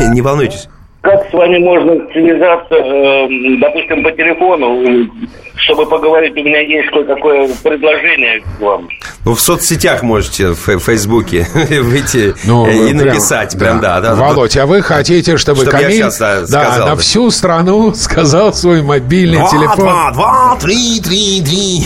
Не 0.09 0.21
волнуйтесь. 0.21 0.69
Как 1.03 1.29
с 1.29 1.33
вами 1.33 1.59
можно 1.59 1.95
связаться, 2.13 2.77
э, 2.77 3.59
допустим, 3.61 4.05
по 4.05 4.13
телефону, 4.13 5.11
чтобы 5.57 5.85
поговорить? 5.87 6.33
У 6.37 6.45
меня 6.45 6.61
есть 6.61 6.91
кое-какое 6.91 7.49
предложение 7.65 8.41
к 8.41 8.61
вам. 8.61 8.89
Ну, 9.25 9.35
в 9.35 9.41
соцсетях 9.41 10.05
можете, 10.05 10.51
в 10.51 10.79
Фейсбуке 10.79 11.45
выйти 11.55 12.35
ну, 12.47 12.69
и 12.69 12.93
прям, 12.93 13.07
написать. 13.07 13.59
Прям, 13.59 13.81
да. 13.81 14.01
да, 14.01 14.15
да. 14.15 14.15
Володь, 14.15 14.57
а 14.57 14.65
вы 14.67 14.81
хотите, 14.81 15.39
чтобы, 15.39 15.63
чтобы 15.63 15.73
Камиль 15.73 16.05
сейчас, 16.05 16.19
да, 16.19 16.43
да, 16.47 16.87
на 16.87 16.97
всю 16.97 17.33
страну 17.33 17.93
сказал 17.95 18.55
свой 18.55 18.83
мобильный 18.83 19.39
два, 19.39 19.51
телефон? 19.51 19.77
Два, 19.79 20.11
два, 20.13 20.59
три, 20.61 21.01
три, 21.01 21.43
три. 21.43 21.85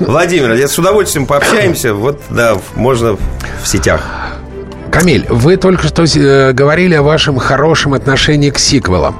Владимир, 0.00 0.52
я 0.52 0.68
с 0.68 0.78
удовольствием 0.78 1.26
пообщаемся. 1.26 1.94
Вот, 1.94 2.20
да, 2.28 2.58
можно 2.76 3.16
в 3.62 3.66
сетях. 3.66 4.33
Камиль, 4.94 5.26
вы 5.28 5.56
только 5.56 5.88
что 5.88 6.04
э, 6.04 6.52
говорили 6.52 6.94
о 6.94 7.02
вашем 7.02 7.36
хорошем 7.38 7.94
отношении 7.94 8.50
к 8.50 8.60
сиквелам. 8.60 9.16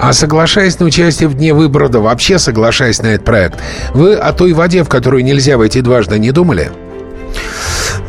А 0.00 0.14
соглашаясь 0.14 0.78
на 0.80 0.86
участие 0.86 1.28
в 1.28 1.34
Дне 1.34 1.52
выбора, 1.52 1.88
вообще 1.88 2.38
соглашаясь 2.38 3.02
на 3.02 3.08
этот 3.08 3.26
проект, 3.26 3.60
вы 3.92 4.14
о 4.14 4.32
той 4.32 4.54
воде, 4.54 4.82
в 4.84 4.88
которую 4.88 5.22
нельзя 5.22 5.58
войти 5.58 5.82
дважды, 5.82 6.18
не 6.18 6.32
думали? 6.32 6.72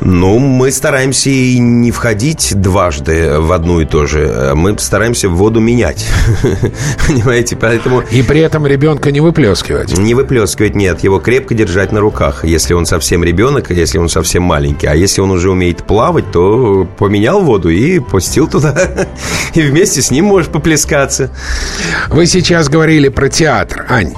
Ну, 0.01 0.39
мы 0.39 0.71
стараемся 0.71 1.29
и 1.29 1.59
не 1.59 1.91
входить 1.91 2.53
дважды 2.55 3.39
в 3.39 3.51
одну 3.51 3.81
и 3.81 3.85
то 3.85 4.05
же. 4.05 4.53
Мы 4.55 4.77
стараемся 4.79 5.29
воду 5.29 5.59
менять. 5.59 6.05
Понимаете, 7.07 7.55
поэтому... 7.55 8.03
И 8.11 8.21
при 8.23 8.39
этом 8.39 8.65
ребенка 8.65 9.11
не 9.11 9.19
выплескивать. 9.19 9.97
Не 9.97 10.13
выплескивать, 10.13 10.75
нет. 10.75 11.03
Его 11.03 11.19
крепко 11.19 11.53
держать 11.53 11.91
на 11.91 11.99
руках. 11.99 12.45
Если 12.45 12.73
он 12.73 12.85
совсем 12.85 13.23
ребенок, 13.23 13.71
если 13.71 13.97
он 13.97 14.09
совсем 14.09 14.43
маленький. 14.43 14.87
А 14.87 14.95
если 14.95 15.21
он 15.21 15.31
уже 15.31 15.51
умеет 15.51 15.83
плавать, 15.83 16.31
то 16.31 16.87
поменял 16.97 17.41
воду 17.41 17.69
и 17.69 17.99
пустил 17.99 18.47
туда. 18.47 18.75
И 19.53 19.61
вместе 19.61 20.01
с 20.01 20.11
ним 20.11 20.25
можешь 20.25 20.49
поплескаться. 20.49 21.31
Вы 22.09 22.25
сейчас 22.25 22.69
говорили 22.69 23.09
про 23.09 23.29
театр, 23.29 23.85
Ань. 23.89 24.13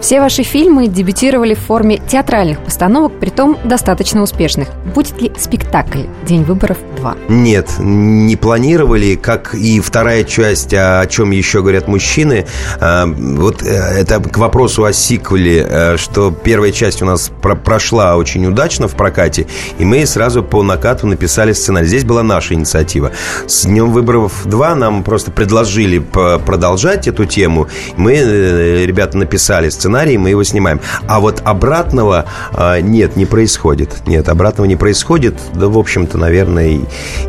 Все 0.00 0.20
ваши 0.20 0.44
фильмы 0.44 0.86
дебютировали 0.86 1.54
в 1.54 1.58
форме 1.58 2.00
театральных 2.08 2.60
постановок, 2.60 3.18
притом 3.18 3.58
достаточно 3.64 4.22
успешных. 4.22 4.68
Будет 4.94 5.20
ли 5.20 5.32
спектакль 5.36 6.02
«День 6.24 6.44
выборов 6.44 6.78
2»? 7.02 7.16
Нет, 7.28 7.68
не 7.78 8.36
планировали, 8.36 9.16
как 9.16 9.54
и 9.54 9.80
вторая 9.80 10.22
часть, 10.22 10.72
о 10.72 11.04
чем 11.06 11.32
еще 11.32 11.62
говорят 11.62 11.88
мужчины. 11.88 12.46
А, 12.80 13.06
вот 13.06 13.62
э, 13.62 13.66
это 13.66 14.20
к 14.20 14.38
вопросу 14.38 14.84
о 14.84 14.92
сиквеле, 14.92 15.66
э, 15.68 15.96
что 15.96 16.30
первая 16.30 16.70
часть 16.70 17.02
у 17.02 17.04
нас 17.04 17.32
прошла 17.64 18.16
очень 18.16 18.46
удачно 18.46 18.86
в 18.86 18.94
прокате, 18.94 19.48
и 19.78 19.84
мы 19.84 20.06
сразу 20.06 20.44
по 20.44 20.62
накату 20.62 21.08
написали 21.08 21.52
сценарий. 21.52 21.88
Здесь 21.88 22.04
была 22.04 22.22
наша 22.22 22.54
инициатива. 22.54 23.10
С 23.48 23.64
«Днем 23.66 23.90
выборов 23.90 24.46
2» 24.46 24.74
нам 24.76 25.02
просто 25.02 25.32
предложили 25.32 25.98
продолжать 25.98 27.08
эту 27.08 27.24
тему. 27.24 27.66
Мы, 27.96 28.14
э, 28.14 28.86
ребята, 28.86 29.18
написали 29.18 29.68
сценарий 29.68 29.87
сценарий, 29.88 30.18
мы 30.18 30.28
его 30.30 30.44
снимаем. 30.44 30.80
А 31.06 31.18
вот 31.18 31.40
обратного 31.44 32.26
э, 32.52 32.80
нет, 32.82 33.16
не 33.16 33.24
происходит. 33.24 34.06
Нет, 34.06 34.28
обратного 34.28 34.66
не 34.66 34.76
происходит. 34.76 35.34
Да, 35.54 35.68
в 35.68 35.78
общем-то, 35.78 36.18
наверное, 36.18 36.68
и, 36.68 36.80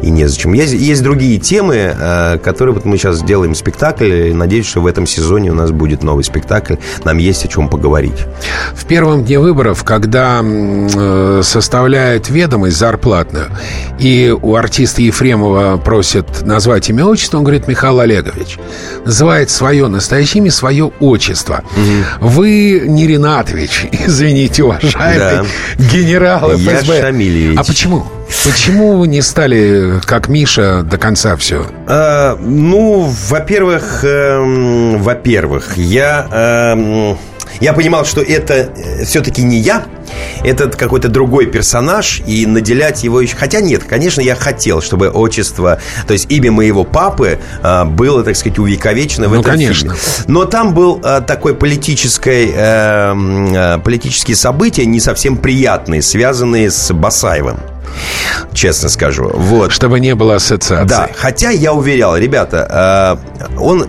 и 0.01 0.09
незачем. 0.09 0.51
Есть, 0.51 0.73
есть 0.73 1.01
другие 1.01 1.39
темы, 1.39 1.95
э, 1.97 2.37
которые 2.43 2.75
вот 2.75 2.83
мы 2.83 2.97
сейчас 2.97 3.23
делаем 3.23 3.55
спектакль. 3.55 4.33
Надеюсь, 4.33 4.67
что 4.67 4.81
в 4.81 4.87
этом 4.87 5.07
сезоне 5.07 5.51
у 5.51 5.55
нас 5.55 5.71
будет 5.71 6.03
новый 6.03 6.25
спектакль. 6.25 6.75
Нам 7.05 7.17
есть 7.17 7.45
о 7.45 7.47
чем 7.47 7.69
поговорить. 7.69 8.25
В 8.73 8.85
первом 8.85 9.23
дне 9.23 9.39
выборов, 9.39 9.85
когда 9.85 10.41
э, 10.43 11.41
составляет 11.41 12.29
ведомость 12.29 12.75
зарплатную, 12.75 13.45
и 13.99 14.35
у 14.41 14.55
артиста 14.55 15.01
Ефремова 15.01 15.77
просят 15.77 16.45
назвать 16.45 16.89
имя 16.89 17.05
отчество, 17.05 17.37
он 17.37 17.45
говорит 17.45 17.69
Михаил 17.69 18.01
Олегович. 18.01 18.57
Называет 19.05 19.49
свое 19.49 19.87
настоящее 19.87 20.41
имя, 20.41 20.51
свое 20.51 20.91
отчество. 20.99 21.63
Угу. 22.19 22.27
Вы 22.27 22.48
вы 22.49 22.87
не 22.87 23.07
Ринатович, 23.07 23.87
извините, 23.91 24.63
уважаемый 24.63 25.47
да. 25.77 25.85
генерал 25.91 26.51
ФСБ. 26.57 26.95
Я 26.95 27.01
Шамильевич. 27.01 27.57
А 27.57 27.63
почему? 27.63 28.05
Почему 28.45 28.97
вы 28.97 29.07
не 29.07 29.21
стали, 29.21 29.99
как 30.05 30.27
Миша, 30.27 30.83
до 30.83 30.97
конца 30.97 31.35
все? 31.35 31.65
А, 31.87 32.37
ну, 32.39 33.11
во-первых, 33.29 34.03
э, 34.03 34.95
во-первых, 34.97 35.77
я... 35.77 36.27
Э, 36.31 37.15
я 37.59 37.73
понимал, 37.73 38.05
что 38.05 38.21
это 38.21 38.53
э, 38.53 39.03
все-таки 39.03 39.41
не 39.41 39.57
я, 39.57 39.83
это 40.43 40.69
какой-то 40.69 41.09
другой 41.09 41.47
персонаж, 41.47 42.21
и 42.25 42.45
наделять 42.45 43.03
его 43.03 43.19
еще... 43.19 43.35
Хотя 43.35 43.61
нет, 43.61 43.83
конечно, 43.83 44.21
я 44.21 44.35
хотел, 44.35 44.81
чтобы 44.81 45.09
отчество, 45.09 45.79
то 46.07 46.13
есть 46.13 46.31
имя 46.31 46.51
моего 46.51 46.83
папы 46.83 47.39
а, 47.61 47.85
было, 47.85 48.23
так 48.23 48.35
сказать, 48.35 48.59
увековечено 48.59 49.27
в 49.27 49.33
ну, 49.33 49.41
этом 49.41 49.51
конечно. 49.51 49.95
фильме. 49.95 50.25
Но 50.27 50.45
там 50.45 50.73
был 50.73 51.01
а, 51.03 51.21
такой 51.21 51.55
политическое, 51.55 52.49
а, 52.55 53.15
а, 53.15 53.79
политические 53.79 54.37
события 54.37 54.85
не 54.85 54.99
совсем 54.99 55.35
приятные, 55.35 56.01
связанные 56.01 56.71
с 56.71 56.93
Басаевым 56.93 57.57
честно 58.53 58.89
скажу. 58.89 59.29
Вот. 59.33 59.71
Чтобы 59.71 59.99
не 59.99 60.15
было 60.15 60.35
ассоциации. 60.35 60.87
Да, 60.87 61.09
хотя 61.15 61.49
я 61.49 61.73
уверял, 61.73 62.15
ребята, 62.17 63.19
он 63.57 63.87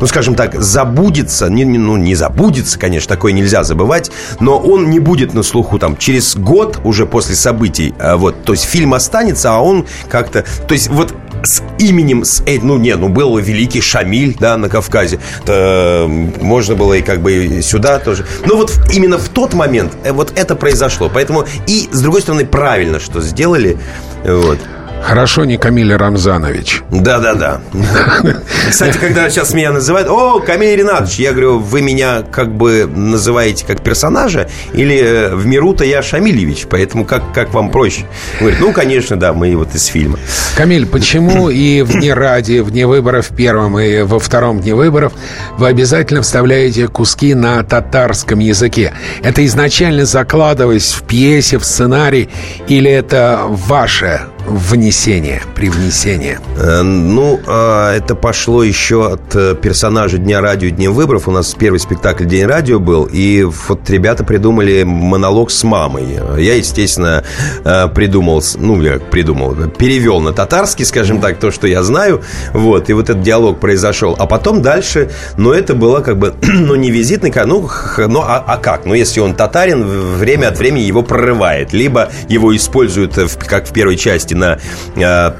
ну, 0.00 0.06
скажем 0.06 0.34
так, 0.34 0.60
забудется, 0.60 1.48
не, 1.48 1.64
ну, 1.64 1.96
не 1.96 2.14
забудется, 2.14 2.78
конечно, 2.78 3.08
такое 3.08 3.32
нельзя 3.32 3.64
забывать, 3.64 4.10
но 4.40 4.58
он 4.58 4.90
не 4.90 5.00
будет 5.00 5.34
на 5.34 5.42
слуху 5.42 5.78
там 5.78 5.96
через 5.96 6.36
год 6.36 6.80
уже 6.84 7.06
после 7.06 7.34
событий, 7.34 7.94
а, 7.98 8.16
вот, 8.16 8.44
то 8.44 8.52
есть 8.52 8.64
фильм 8.64 8.94
останется, 8.94 9.54
а 9.54 9.60
он 9.60 9.86
как-то, 10.08 10.44
то 10.66 10.74
есть 10.74 10.88
вот 10.88 11.14
с 11.42 11.62
именем, 11.78 12.24
с, 12.24 12.42
ну, 12.62 12.78
не, 12.78 12.96
ну, 12.96 13.08
был 13.08 13.36
великий 13.38 13.80
Шамиль, 13.80 14.36
да, 14.38 14.56
на 14.56 14.68
Кавказе, 14.68 15.20
то, 15.44 16.06
можно 16.40 16.74
было 16.74 16.94
и 16.94 17.02
как 17.02 17.20
бы 17.20 17.60
сюда 17.62 17.98
тоже, 17.98 18.26
но 18.46 18.56
вот 18.56 18.72
именно 18.92 19.18
в 19.18 19.28
тот 19.28 19.54
момент 19.54 19.92
э, 20.04 20.12
вот 20.12 20.32
это 20.36 20.56
произошло, 20.56 21.10
поэтому 21.12 21.44
и, 21.66 21.88
с 21.92 22.00
другой 22.00 22.22
стороны, 22.22 22.46
правильно, 22.46 23.00
что 23.00 23.20
сделали, 23.20 23.78
вот. 24.24 24.58
Хорошо, 25.06 25.44
не 25.44 25.58
Камиль 25.58 25.94
Рамзанович. 25.94 26.82
Да-да-да. 26.90 27.60
Кстати, 28.70 28.96
когда 28.96 29.28
сейчас 29.28 29.52
меня 29.52 29.70
называют, 29.70 30.08
о, 30.08 30.40
Камиль 30.40 30.76
Ринатович, 30.76 31.18
я 31.18 31.32
говорю, 31.32 31.58
вы 31.58 31.82
меня 31.82 32.22
как 32.22 32.54
бы 32.54 32.86
называете 32.86 33.66
как 33.66 33.82
персонажа, 33.82 34.48
или 34.72 34.98
э, 34.98 35.34
в 35.34 35.44
миру-то 35.44 35.84
я 35.84 36.02
Шамильевич, 36.02 36.66
поэтому 36.70 37.04
как, 37.04 37.34
как 37.34 37.52
вам 37.52 37.70
проще? 37.70 38.06
Говорит, 38.40 38.60
ну, 38.60 38.72
конечно, 38.72 39.16
да, 39.16 39.34
мы 39.34 39.54
вот 39.56 39.74
из 39.74 39.84
фильма. 39.86 40.18
Камиль, 40.56 40.86
почему 40.86 41.50
и 41.50 41.82
в 41.82 41.92
дне 41.92 42.14
ради, 42.14 42.60
в 42.60 42.70
дне 42.70 42.86
выборов 42.86 43.28
первом 43.36 43.78
и 43.78 44.02
во 44.02 44.18
втором 44.18 44.60
дне 44.60 44.74
выборов 44.74 45.12
вы 45.58 45.68
обязательно 45.68 46.22
вставляете 46.22 46.88
куски 46.88 47.34
на 47.34 47.62
татарском 47.62 48.38
языке? 48.38 48.94
Это 49.22 49.44
изначально 49.44 50.06
закладываясь 50.06 50.92
в 50.92 51.02
пьесе, 51.02 51.58
в 51.58 51.64
сценарий, 51.64 52.30
или 52.68 52.90
это 52.90 53.42
ваше 53.48 54.22
внесение, 54.46 55.42
привнесение? 55.54 56.38
Э, 56.56 56.82
ну, 56.82 57.40
а, 57.46 57.94
это 57.94 58.14
пошло 58.14 58.62
еще 58.62 59.12
от 59.12 59.34
э, 59.34 59.54
персонажа 59.54 60.18
Дня 60.18 60.40
радио, 60.40 60.70
Дня 60.70 60.90
выборов. 60.90 61.28
У 61.28 61.30
нас 61.30 61.54
первый 61.54 61.78
спектакль 61.78 62.24
День 62.24 62.46
радио 62.46 62.78
был, 62.78 63.08
и 63.10 63.44
вот 63.44 63.88
ребята 63.88 64.24
придумали 64.24 64.82
монолог 64.82 65.50
с 65.50 65.64
мамой. 65.64 66.18
Я, 66.38 66.54
естественно, 66.54 67.24
э, 67.64 67.88
придумал, 67.88 68.42
ну, 68.56 68.80
я 68.82 68.98
придумал, 68.98 69.54
перевел 69.54 70.20
на 70.20 70.32
татарский, 70.32 70.84
скажем 70.84 71.20
так, 71.20 71.38
то, 71.38 71.50
что 71.50 71.66
я 71.66 71.82
знаю. 71.82 72.22
Вот, 72.52 72.90
и 72.90 72.92
вот 72.92 73.10
этот 73.10 73.22
диалог 73.22 73.60
произошел. 73.60 74.14
А 74.18 74.26
потом 74.26 74.62
дальше, 74.62 75.10
ну, 75.36 75.52
это 75.52 75.74
было 75.74 76.00
как 76.00 76.18
бы, 76.18 76.34
ну, 76.42 76.74
не 76.74 76.90
визитный, 76.90 77.32
ну, 77.46 77.68
ну 77.96 78.20
а, 78.20 78.44
а 78.46 78.56
как? 78.58 78.84
Ну, 78.84 78.94
если 78.94 79.20
он 79.20 79.34
татарин, 79.34 79.84
время 79.84 80.48
от 80.48 80.58
времени 80.58 80.82
его 80.82 81.02
прорывает. 81.02 81.72
Либо 81.72 82.10
его 82.28 82.54
используют, 82.54 83.14
как 83.46 83.66
в 83.66 83.72
первой 83.72 83.96
части, 83.96 84.33
на 84.34 84.58
э, 84.96 85.32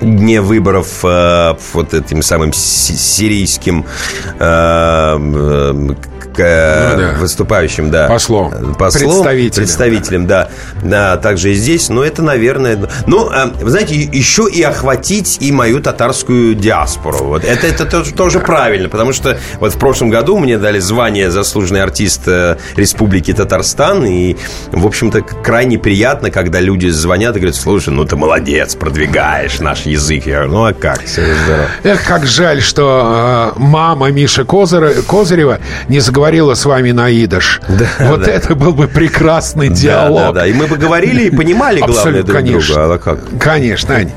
дне 0.00 0.40
выборов 0.40 1.04
э, 1.04 1.54
вот 1.72 1.94
этим 1.94 2.22
самым 2.22 2.52
сирийским 2.52 3.84
э, 4.38 5.16
ну, 5.18 5.96
да. 6.36 7.16
выступающим, 7.18 7.90
да. 7.90 8.08
Послом. 8.08 8.74
Послом. 8.74 9.10
Представителем. 9.10 9.54
Представителем, 9.54 10.26
да. 10.26 10.48
да. 10.82 11.16
Также 11.16 11.52
и 11.52 11.54
здесь. 11.54 11.88
Но 11.88 12.04
это, 12.04 12.22
наверное... 12.22 12.78
Ну, 13.06 13.30
э, 13.30 13.46
вы 13.60 13.70
знаете, 13.70 13.94
еще 13.94 14.48
и 14.50 14.62
охватить 14.62 15.38
и 15.40 15.52
мою 15.52 15.80
татарскую 15.80 16.54
диаспору. 16.54 17.24
Вот 17.24 17.44
это, 17.44 17.66
это 17.66 17.86
тоже, 17.86 18.12
тоже 18.12 18.40
правильно, 18.40 18.88
потому 18.88 19.12
что 19.12 19.38
вот 19.60 19.74
в 19.74 19.78
прошлом 19.78 20.10
году 20.10 20.38
мне 20.38 20.58
дали 20.58 20.78
звание 20.78 21.30
заслуженный 21.30 21.82
артист 21.82 22.22
э, 22.26 22.56
Республики 22.76 23.32
Татарстан, 23.32 24.04
и, 24.04 24.36
в 24.72 24.86
общем-то, 24.86 25.22
крайне 25.22 25.78
приятно, 25.78 26.30
когда 26.30 26.60
люди 26.60 26.88
звонят 26.88 27.36
и 27.36 27.40
говорят, 27.40 27.56
слушай, 27.56 27.90
ну 27.90 28.04
ты 28.04 28.16
молодец, 28.16 28.74
продвигаешь 28.74 29.60
наш 29.60 29.85
язык. 29.86 30.26
Я 30.26 30.36
говорю, 30.36 30.52
ну 30.52 30.64
а 30.64 30.72
как? 30.72 31.04
Все 31.04 31.22
здорово. 31.44 31.68
Эх, 31.82 32.04
как 32.04 32.26
жаль, 32.26 32.60
что 32.60 33.54
э, 33.56 33.58
мама 33.58 34.10
Миши 34.10 34.44
Козырева 34.44 35.58
не 35.88 36.00
заговорила 36.00 36.26
говорила 36.26 36.54
с 36.54 36.64
вами 36.64 36.90
на 36.90 37.10
идыш. 37.10 37.60
Да, 37.68 38.10
вот 38.10 38.24
да. 38.24 38.32
это 38.32 38.54
был 38.54 38.72
бы 38.72 38.88
прекрасный 38.88 39.68
диалог. 39.68 40.18
Да, 40.18 40.32
да, 40.32 40.40
да. 40.40 40.46
И 40.46 40.52
мы 40.52 40.66
бы 40.66 40.76
говорили 40.76 41.24
и 41.24 41.30
понимали 41.30 41.80
главное 41.80 42.22
друг 42.22 42.36
конечно. 42.36 42.74
друга. 42.74 42.94
А 42.94 42.98
как? 42.98 43.20
Конечно, 43.38 43.94
Ань. 43.94 44.10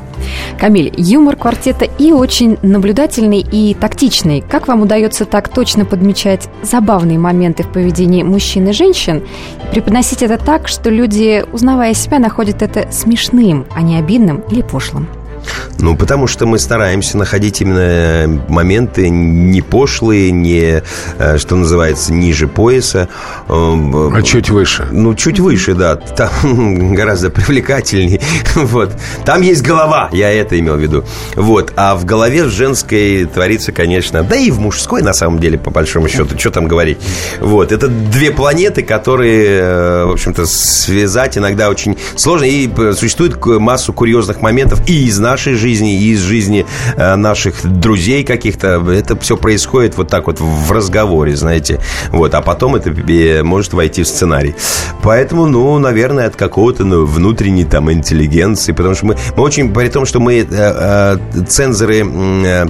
Камиль, 0.59 0.93
юмор 0.97 1.35
квартета 1.37 1.85
и 1.85 2.11
очень 2.11 2.57
наблюдательный, 2.61 3.39
и 3.39 3.73
тактичный. 3.73 4.41
Как 4.41 4.67
вам 4.67 4.81
удается 4.81 5.25
так 5.25 5.49
точно 5.49 5.85
подмечать 5.85 6.49
забавные 6.61 7.17
моменты 7.17 7.63
в 7.63 7.69
поведении 7.69 8.23
мужчин 8.23 8.67
и 8.67 8.73
женщин, 8.73 9.23
и 9.63 9.73
преподносить 9.73 10.21
это 10.21 10.37
так, 10.37 10.67
что 10.67 10.89
люди, 10.89 11.45
узнавая 11.53 11.93
себя, 11.93 12.19
находят 12.19 12.61
это 12.61 12.91
смешным, 12.91 13.65
а 13.73 13.81
не 13.81 13.97
обидным 13.97 14.43
или 14.51 14.61
пошлым? 14.61 15.07
Ну, 15.79 15.95
потому 15.95 16.27
что 16.27 16.45
мы 16.45 16.59
стараемся 16.59 17.17
находить 17.17 17.61
именно 17.61 17.79
э, 17.79 18.27
моменты 18.27 19.09
не 19.09 19.61
пошлые, 19.61 20.31
не, 20.31 20.83
э, 21.17 21.37
что 21.37 21.55
называется, 21.55 22.13
ниже 22.13 22.47
пояса. 22.47 23.07
Э, 23.47 23.51
а 23.51 24.21
чуть 24.21 24.49
выше? 24.49 24.87
Ну, 24.91 25.15
чуть 25.15 25.39
выше, 25.39 25.73
да. 25.73 25.95
Там 25.95 26.93
гораздо 26.93 27.29
привлекательнее. 27.29 28.21
Вот. 28.55 28.91
Там 29.25 29.41
есть 29.41 29.61
голова, 29.61 30.09
я 30.11 30.31
это 30.31 30.59
имел 30.59 30.75
в 30.75 30.79
виду. 30.79 31.05
Вот. 31.35 31.71
А 31.75 31.95
в 31.95 32.05
голове 32.05 32.47
женской 32.49 33.25
творится, 33.25 33.71
конечно, 33.71 34.23
да 34.23 34.35
и 34.35 34.51
в 34.51 34.59
мужской, 34.59 35.01
на 35.01 35.13
самом 35.13 35.39
деле, 35.39 35.57
по 35.57 35.69
большому 35.71 36.09
счету, 36.09 36.37
что 36.37 36.51
там 36.51 36.67
говорить. 36.67 36.97
Вот. 37.39 37.71
Это 37.71 37.87
две 37.87 38.31
планеты, 38.31 38.83
которые, 38.83 40.05
в 40.05 40.11
общем-то, 40.11 40.45
связать 40.45 41.37
иногда 41.37 41.69
очень 41.69 41.97
сложно. 42.15 42.45
И 42.45 42.69
существует 42.93 43.43
массу 43.45 43.93
курьезных 43.93 44.41
моментов 44.41 44.87
и 44.87 45.05
из 45.05 45.19
нашей 45.31 45.53
жизни, 45.53 45.93
и 45.95 46.11
из 46.13 46.21
жизни 46.21 46.65
э, 46.95 47.15
наших 47.15 47.65
друзей 47.65 48.23
каких-то. 48.23 48.67
Это 48.91 49.15
все 49.19 49.37
происходит 49.37 49.97
вот 49.97 50.07
так 50.07 50.27
вот 50.27 50.39
в 50.39 50.71
разговоре, 50.71 51.35
знаете. 51.35 51.79
Вот, 52.09 52.33
а 52.33 52.41
потом 52.41 52.75
это 52.75 52.89
может 53.43 53.73
войти 53.73 54.03
в 54.03 54.07
сценарий. 54.07 54.55
Поэтому, 55.03 55.45
ну, 55.45 55.77
наверное, 55.79 56.27
от 56.27 56.35
какого-то 56.35 56.85
ну, 56.85 57.05
внутренней 57.05 57.65
там 57.65 57.91
интеллигенции, 57.91 58.73
потому 58.73 58.95
что 58.95 59.05
мы, 59.05 59.17
мы 59.35 59.43
очень, 59.43 59.73
при 59.73 59.89
том, 59.89 60.05
что 60.05 60.19
мы 60.19 60.39
э, 60.39 60.45
э, 60.49 61.17
цензоры 61.47 62.03
э, 62.03 62.49
Э, 62.49 62.65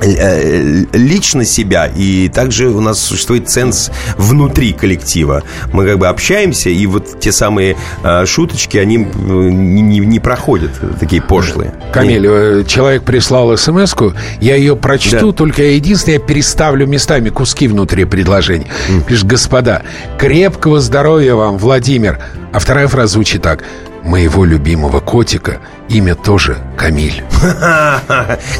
лично 0.00 1.44
себя, 1.44 1.86
и 1.86 2.28
также 2.28 2.68
у 2.68 2.80
нас 2.80 3.00
существует 3.00 3.48
ценз 3.48 3.90
внутри 4.16 4.72
коллектива. 4.72 5.42
Мы 5.72 5.86
как 5.86 5.98
бы 5.98 6.08
общаемся, 6.08 6.70
и 6.70 6.86
вот 6.86 7.20
те 7.20 7.32
самые 7.32 7.76
э, 8.02 8.26
шуточки, 8.26 8.76
они 8.78 8.96
не, 8.96 9.82
не, 9.82 9.98
не 10.00 10.20
проходят, 10.20 10.70
такие 11.00 11.22
пошлые. 11.22 11.74
Камиль. 11.92 12.26
Э, 12.26 12.64
человек 12.66 13.04
прислал 13.04 13.56
смс 13.56 13.94
я 14.40 14.56
ее 14.56 14.76
прочту, 14.76 15.30
да. 15.30 15.32
только 15.32 15.62
я 15.62 15.72
единственное, 15.72 16.18
я 16.18 16.24
переставлю 16.24 16.86
местами 16.86 17.30
куски 17.30 17.68
внутри 17.68 18.04
предложения. 18.04 18.66
Mm. 18.88 19.04
Пишет, 19.04 19.26
господа, 19.26 19.82
крепкого 20.18 20.80
здоровья 20.80 21.34
вам, 21.34 21.56
Владимир. 21.56 22.18
А 22.52 22.58
вторая 22.58 22.88
фраза 22.88 23.14
звучит 23.14 23.42
так– 23.42 23.64
моего 24.06 24.44
любимого 24.44 25.00
котика 25.00 25.60
имя 25.88 26.14
тоже 26.14 26.58
Камиль. 26.76 27.22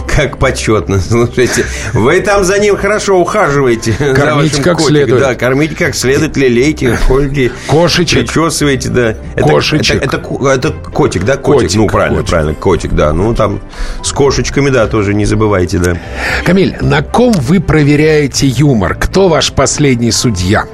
Как 0.07 0.39
почетно. 0.39 1.01
Слушайте, 1.01 1.65
вы 1.93 2.21
там 2.21 2.45
за 2.45 2.59
ним 2.59 2.77
хорошо 2.77 3.19
ухаживаете. 3.21 3.93
Кормите 3.93 4.63
как 4.63 4.77
котик. 4.77 4.89
следует. 4.89 5.21
Да, 5.21 5.35
кормите 5.35 5.75
как 5.75 5.95
следует, 5.95 6.37
лелейте, 6.37 6.97
ходите. 6.97 7.53
Кошечек. 7.67 8.27
Причесываете, 8.27 8.89
да. 8.89 9.17
Кошечек. 9.41 10.03
Это, 10.03 10.17
это, 10.17 10.45
это, 10.49 10.69
это 10.69 10.73
котик, 10.91 11.25
да? 11.25 11.37
Котик. 11.37 11.63
котик 11.63 11.79
ну, 11.79 11.87
правильно, 11.89 12.19
котик. 12.19 12.31
правильно. 12.31 12.55
Котик, 12.55 12.93
да. 12.93 13.13
Ну, 13.13 13.35
там 13.35 13.61
с 14.03 14.13
кошечками, 14.13 14.71
да, 14.71 14.87
тоже 14.87 15.15
не 15.15 15.25
забывайте, 15.25 15.79
да. 15.79 15.99
Камиль, 16.45 16.77
на 16.81 17.03
ком 17.03 17.33
вы 17.33 17.61
проверяете 17.61 18.47
юмор? 18.47 18.95
Кто 18.95 19.29
ваш 19.29 19.53
последний 19.53 20.11
судья? 20.11 20.67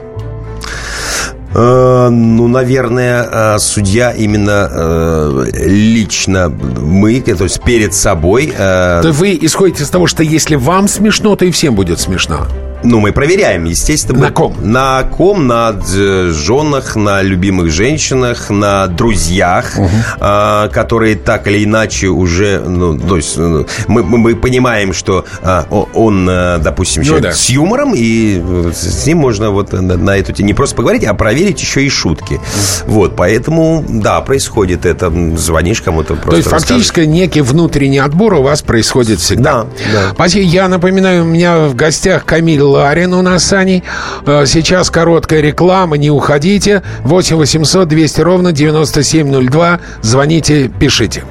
Э, 1.55 2.09
ну, 2.11 2.49
наверное, 2.49 3.29
э, 3.31 3.59
судья 3.59 4.13
именно 4.13 4.69
э, 4.71 5.45
лично 5.67 6.49
мы, 6.49 7.21
то 7.21 7.45
есть 7.45 7.63
перед 7.63 7.95
собой. 7.95 8.53
То 8.57 9.11
вы 9.13 9.39
исходите 9.41 9.83
из 9.85 9.91
того, 9.91 10.07
что 10.07 10.23
если 10.23 10.57
вам 10.57 10.89
смешно, 10.89 11.37
то 11.37 11.45
и 11.45 11.51
всем 11.51 11.75
будет 11.75 12.01
смешно. 12.01 12.47
Ну, 12.85 13.01
мы 13.01 13.13
проверяем, 13.13 13.65
естественно. 13.65 14.21
На 14.21 14.31
ком? 14.31 14.57
На 14.61 15.03
ком? 15.03 15.47
На 15.47 15.75
женах, 15.83 16.97
на 16.97 17.23
любимых 17.23 17.71
женщинах, 17.71 18.51
на 18.51 18.87
друзьях, 18.87 19.73
угу. 19.77 19.89
а, 20.21 20.69
которые 20.69 21.17
так 21.17 21.47
или 21.47 21.65
иначе 21.65 22.09
уже, 22.09 22.61
ну, 22.61 22.99
то 22.99 23.17
есть 23.17 23.37
ну, 23.37 23.67
мы, 23.87 24.03
мы 24.03 24.35
понимаем, 24.37 24.93
что 24.93 25.25
а, 25.43 25.67
он, 25.71 26.29
э, 26.29 26.59
допустим, 26.59 27.03
ну, 27.07 27.21
да. 27.21 27.33
с 27.33 27.51
юмором, 27.51 27.93
и 27.95 28.43
с 28.73 29.07
ним 29.07 29.19
можно 29.19 29.51
вот 29.51 29.73
на, 29.73 29.97
на 29.97 30.17
эту 30.17 30.33
тему 30.33 30.47
не 30.49 30.55
просто 30.55 30.77
поговорить, 30.77 31.05
а 31.05 31.15
проверить 31.15 31.61
еще 31.61 31.85
и 31.85 31.89
шутки. 31.89 32.35
Угу. 32.35 32.93
Вот, 32.93 33.17
поэтому, 33.17 33.85
да, 33.89 34.21
происходит 34.21 34.87
это. 34.87 35.13
Звонишь 35.37 35.83
кому-то 35.83 36.15
просто. 36.15 36.31
То 36.31 36.37
есть 36.37 36.49
фактически 36.49 37.01
некий 37.01 37.43
внутренний 37.43 37.99
отбор 37.99 38.35
у 38.35 38.43
вас 38.43 38.63
происходит 38.63 39.21
всегда. 39.21 39.67
Да, 39.93 40.15
да. 40.17 40.27
Я 40.33 40.69
напоминаю, 40.69 41.23
у 41.25 41.27
меня 41.27 41.67
в 41.67 41.75
гостях 41.75 42.25
Камиль 42.25 42.63
Ларин 42.73 43.13
у 43.13 43.21
нас 43.21 43.45
с 43.45 43.53
Аней. 43.53 43.83
Э, 44.27 44.45
сейчас 44.47 44.91
короткая 44.91 45.43
реклама, 45.43 45.99
не 45.99 46.11
уходите. 46.11 46.83
8 47.05 47.37
800 47.37 47.87
200 47.87 48.21
ровно 48.23 48.53
9702. 48.53 49.81
Звоните, 50.01 50.69
пишите. 50.69 51.25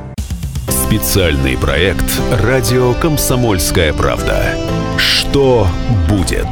Специальный 0.67 1.57
проект 1.57 2.05
«Радио 2.43 2.93
Комсомольская 2.93 3.91
правда». 3.93 4.53
Что 4.97 5.67
будет? 6.07 6.47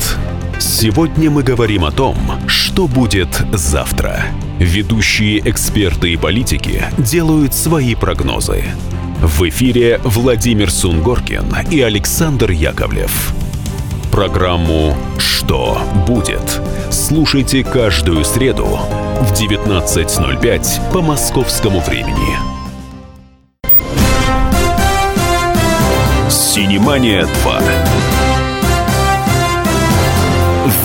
Сегодня 0.58 1.30
мы 1.30 1.44
говорим 1.44 1.86
о 1.86 1.92
том, 1.92 2.18
что 2.48 2.88
будет 2.88 3.30
завтра. 3.54 4.24
Ведущие 4.58 5.40
эксперты 5.50 6.14
и 6.14 6.18
политики 6.18 6.84
делают 6.98 7.54
свои 7.54 7.94
прогнозы. 7.96 8.64
В 9.22 9.48
эфире 9.50 10.00
Владимир 10.04 10.72
Сунгоркин 10.72 11.46
и 11.70 11.82
Александр 11.82 12.52
Яковлев. 12.52 13.34
Программу 14.12 14.96
«Что 15.18 15.82
будет?» 16.08 16.62
слушайте 16.92 17.64
каждую 17.64 18.24
среду 18.26 18.80
в 19.22 19.32
19.05 19.34 20.92
по 20.92 21.02
московскому 21.02 21.80
времени. 21.80 22.38
«Синемания 26.30 27.24
2». 27.24 27.64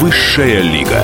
Высшая 0.01 0.63
лига. 0.63 1.03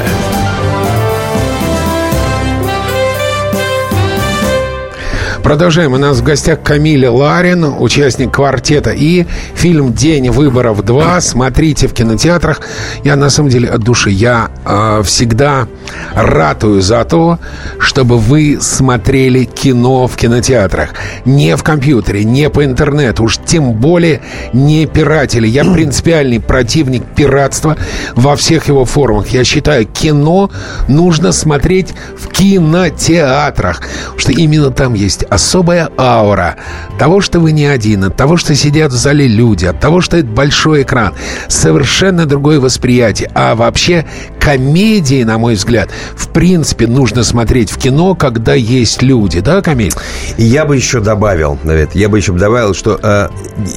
Продолжаем. 5.50 5.94
У 5.94 5.98
нас 5.98 6.20
в 6.20 6.22
гостях 6.22 6.62
Камиль 6.62 7.08
Ларин, 7.08 7.64
участник 7.64 8.32
квартета 8.32 8.92
и 8.92 9.26
фильм 9.56 9.92
«День 9.92 10.30
выборов 10.30 10.82
2». 10.84 11.20
Смотрите 11.20 11.88
в 11.88 11.92
кинотеатрах. 11.92 12.60
Я, 13.02 13.16
на 13.16 13.30
самом 13.30 13.48
деле, 13.50 13.68
от 13.68 13.82
души, 13.82 14.10
я 14.10 14.48
э, 14.64 15.02
всегда 15.04 15.66
ратую 16.14 16.80
за 16.82 17.04
то, 17.04 17.40
чтобы 17.80 18.18
вы 18.18 18.58
смотрели 18.60 19.42
кино 19.42 20.06
в 20.06 20.14
кинотеатрах. 20.14 20.90
Не 21.24 21.56
в 21.56 21.64
компьютере, 21.64 22.22
не 22.22 22.48
по 22.48 22.64
интернету, 22.64 23.24
уж 23.24 23.38
тем 23.44 23.72
более 23.72 24.20
не 24.52 24.86
пиратели. 24.86 25.48
Я 25.48 25.64
принципиальный 25.74 26.38
противник 26.38 27.02
пиратства 27.16 27.76
во 28.14 28.36
всех 28.36 28.68
его 28.68 28.84
формах. 28.84 29.26
Я 29.30 29.42
считаю, 29.42 29.84
кино 29.84 30.48
нужно 30.86 31.32
смотреть 31.32 31.88
в 32.16 32.28
кинотеатрах, 32.28 33.82
что 34.16 34.30
именно 34.30 34.70
там 34.70 34.94
есть 34.94 35.24
особая 35.40 35.90
аура 35.96 36.56
того, 36.98 37.22
что 37.22 37.40
вы 37.40 37.52
не 37.52 37.64
один, 37.64 38.04
от 38.04 38.14
того, 38.14 38.36
что 38.36 38.54
сидят 38.54 38.92
в 38.92 38.96
зале 38.96 39.26
люди, 39.26 39.64
от 39.64 39.80
того, 39.80 40.02
что 40.02 40.18
это 40.18 40.28
большой 40.28 40.82
экран. 40.82 41.14
Совершенно 41.48 42.26
другое 42.26 42.60
восприятие. 42.60 43.30
А 43.34 43.54
вообще 43.54 44.04
комедии, 44.38 45.22
на 45.22 45.38
мой 45.38 45.54
взгляд, 45.54 45.88
в 46.14 46.28
принципе, 46.28 46.86
нужно 46.86 47.24
смотреть 47.24 47.70
в 47.70 47.78
кино, 47.78 48.14
когда 48.14 48.52
есть 48.52 49.00
люди. 49.00 49.40
Да, 49.40 49.62
Камиль? 49.62 49.94
И 50.36 50.44
я 50.44 50.66
бы 50.66 50.76
еще 50.76 51.00
добавил, 51.00 51.58
Давид, 51.64 51.94
я 51.94 52.10
бы 52.10 52.18
еще 52.18 52.32
добавил, 52.32 52.74
что 52.74 53.00
э, 53.02 53.28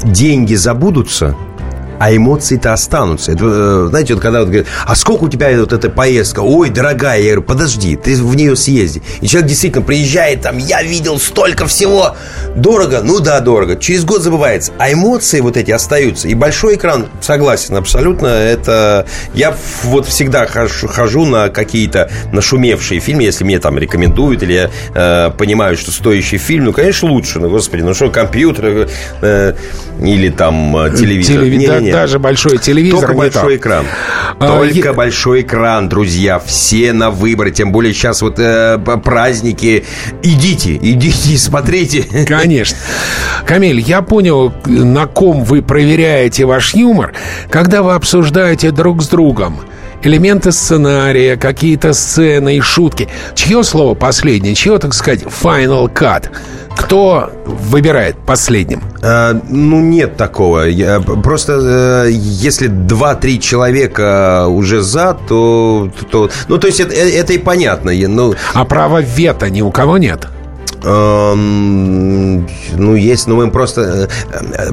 деньги 0.04 0.56
забудутся, 0.56 1.34
а 2.00 2.16
эмоции-то 2.16 2.74
останутся. 2.74 3.32
Это, 3.32 3.46
э, 3.46 3.88
знаете, 3.90 4.14
вот 4.14 4.24
когда 4.24 4.40
вот 4.40 4.48
говорят, 4.48 4.68
а 4.86 4.96
сколько 4.96 5.24
у 5.24 5.30
тебя 5.30 5.50
вот 5.60 5.74
эта 5.74 5.90
поездка? 5.90 6.42
Ой, 6.42 6.70
дорогая. 6.70 7.20
Я 7.20 7.26
говорю, 7.26 7.44
подожди, 7.44 7.96
ты 7.96 8.16
в 8.16 8.36
нее 8.36 8.56
съезди. 8.56 9.02
И 9.22 9.28
человек 9.28 9.50
действительно 9.50 9.84
приезжает, 9.84 10.42
там, 10.42 10.58
я 10.58 10.84
видел 10.84 11.20
столько 11.20 11.68
всего. 11.68 12.16
Дорого? 12.56 13.02
Ну 13.04 13.20
да, 13.20 13.40
дорого. 13.40 13.76
Через 13.76 14.06
год 14.06 14.22
забывается. 14.22 14.72
А 14.78 14.92
эмоции 14.92 15.40
вот 15.40 15.58
эти 15.58 15.72
остаются. 15.72 16.28
И 16.28 16.34
большой 16.34 16.76
экран, 16.76 17.08
согласен, 17.22 17.76
абсолютно, 17.76 18.28
это... 18.28 19.06
Я 19.34 19.56
вот 19.84 20.08
всегда 20.08 20.46
хожу, 20.46 20.88
хожу 20.88 21.26
на 21.26 21.50
какие-то 21.50 22.10
нашумевшие 22.32 23.00
фильмы, 23.00 23.24
если 23.24 23.44
мне 23.44 23.60
там 23.60 23.78
рекомендуют, 23.78 24.44
или 24.44 24.54
я 24.54 24.72
э, 24.94 25.32
понимаю, 25.38 25.78
что 25.78 25.92
стоящий 25.92 26.38
фильм, 26.38 26.66
ну, 26.66 26.74
конечно, 26.74 27.10
лучше. 27.10 27.40
Ну, 27.40 27.50
господи, 27.50 27.82
ну 27.82 27.94
что, 27.94 28.10
компьютер 28.10 28.90
э, 29.22 29.54
или 30.02 30.30
там 30.30 30.76
э, 30.78 30.96
телевизор? 30.96 31.38
Телеви... 31.38 31.58
Не, 31.84 31.92
даже 31.92 32.20
большой 32.20 32.58
телевизор. 32.58 33.02
Только 33.02 33.14
большой 33.14 33.58
так. 33.58 33.62
экран. 33.62 33.86
А, 34.40 34.58
Только 34.58 34.90
е... 34.90 34.94
большой 34.94 35.42
экран, 35.42 35.90
друзья. 35.90 36.40
Все 36.40 36.94
на 36.94 37.12
выбор. 37.12 37.52
Тем 37.52 37.72
более 37.72 37.94
сейчас 37.94 38.22
вот 38.22 38.40
э, 38.40 38.78
праздники. 39.04 39.86
Идите, 40.22 40.76
идите 40.76 41.34
и 41.34 41.38
смотрите. 41.38 42.04
Конечно. 42.28 42.78
Камиль, 43.46 43.80
я 43.80 44.02
понял, 44.02 44.54
на 44.66 45.06
ком 45.08 45.44
вы 45.44 45.62
проверяете 45.62 46.46
ваш 46.46 46.74
юмор, 46.76 47.14
когда 47.50 47.84
вы 47.84 47.94
обсуждаете 47.94 48.72
друг 48.72 49.04
с 49.04 49.08
другом 49.08 49.60
элементы 50.04 50.52
сценария, 50.52 51.38
какие-то 51.38 51.94
сцены 51.94 52.58
и 52.58 52.62
шутки. 52.62 53.10
Чье 53.36 53.64
слово 53.64 53.96
последнее? 53.96 54.56
Чье, 54.56 54.78
так 54.78 54.94
сказать, 54.94 55.22
final 55.22 55.92
cut? 55.92 56.30
Кто 56.76 57.32
выбирает 57.46 58.18
последним? 58.26 58.82
А, 59.02 59.40
ну, 59.50 59.80
нет 59.80 60.18
такого. 60.18 60.62
Я, 60.68 61.00
просто 61.00 62.06
э, 62.06 62.12
если 62.12 62.70
2-3 62.70 63.38
человека 63.40 64.48
уже 64.48 64.82
за, 64.82 65.18
то, 65.28 65.90
то... 66.10 66.30
Ну, 66.48 66.58
то 66.58 66.68
есть 66.68 66.80
это, 66.80 66.94
это 66.94 67.34
и 67.34 67.38
понятно. 67.38 67.92
Ну... 67.94 68.34
А 68.54 68.66
права 68.66 69.02
вето 69.02 69.50
ни 69.50 69.62
у 69.62 69.72
кого 69.72 69.98
нет? 69.98 70.28
Ну, 70.84 72.96
есть, 72.96 73.28
но 73.28 73.36
мы 73.36 73.52
просто... 73.52 73.82
Э, 73.82 74.08
э, 74.34 74.72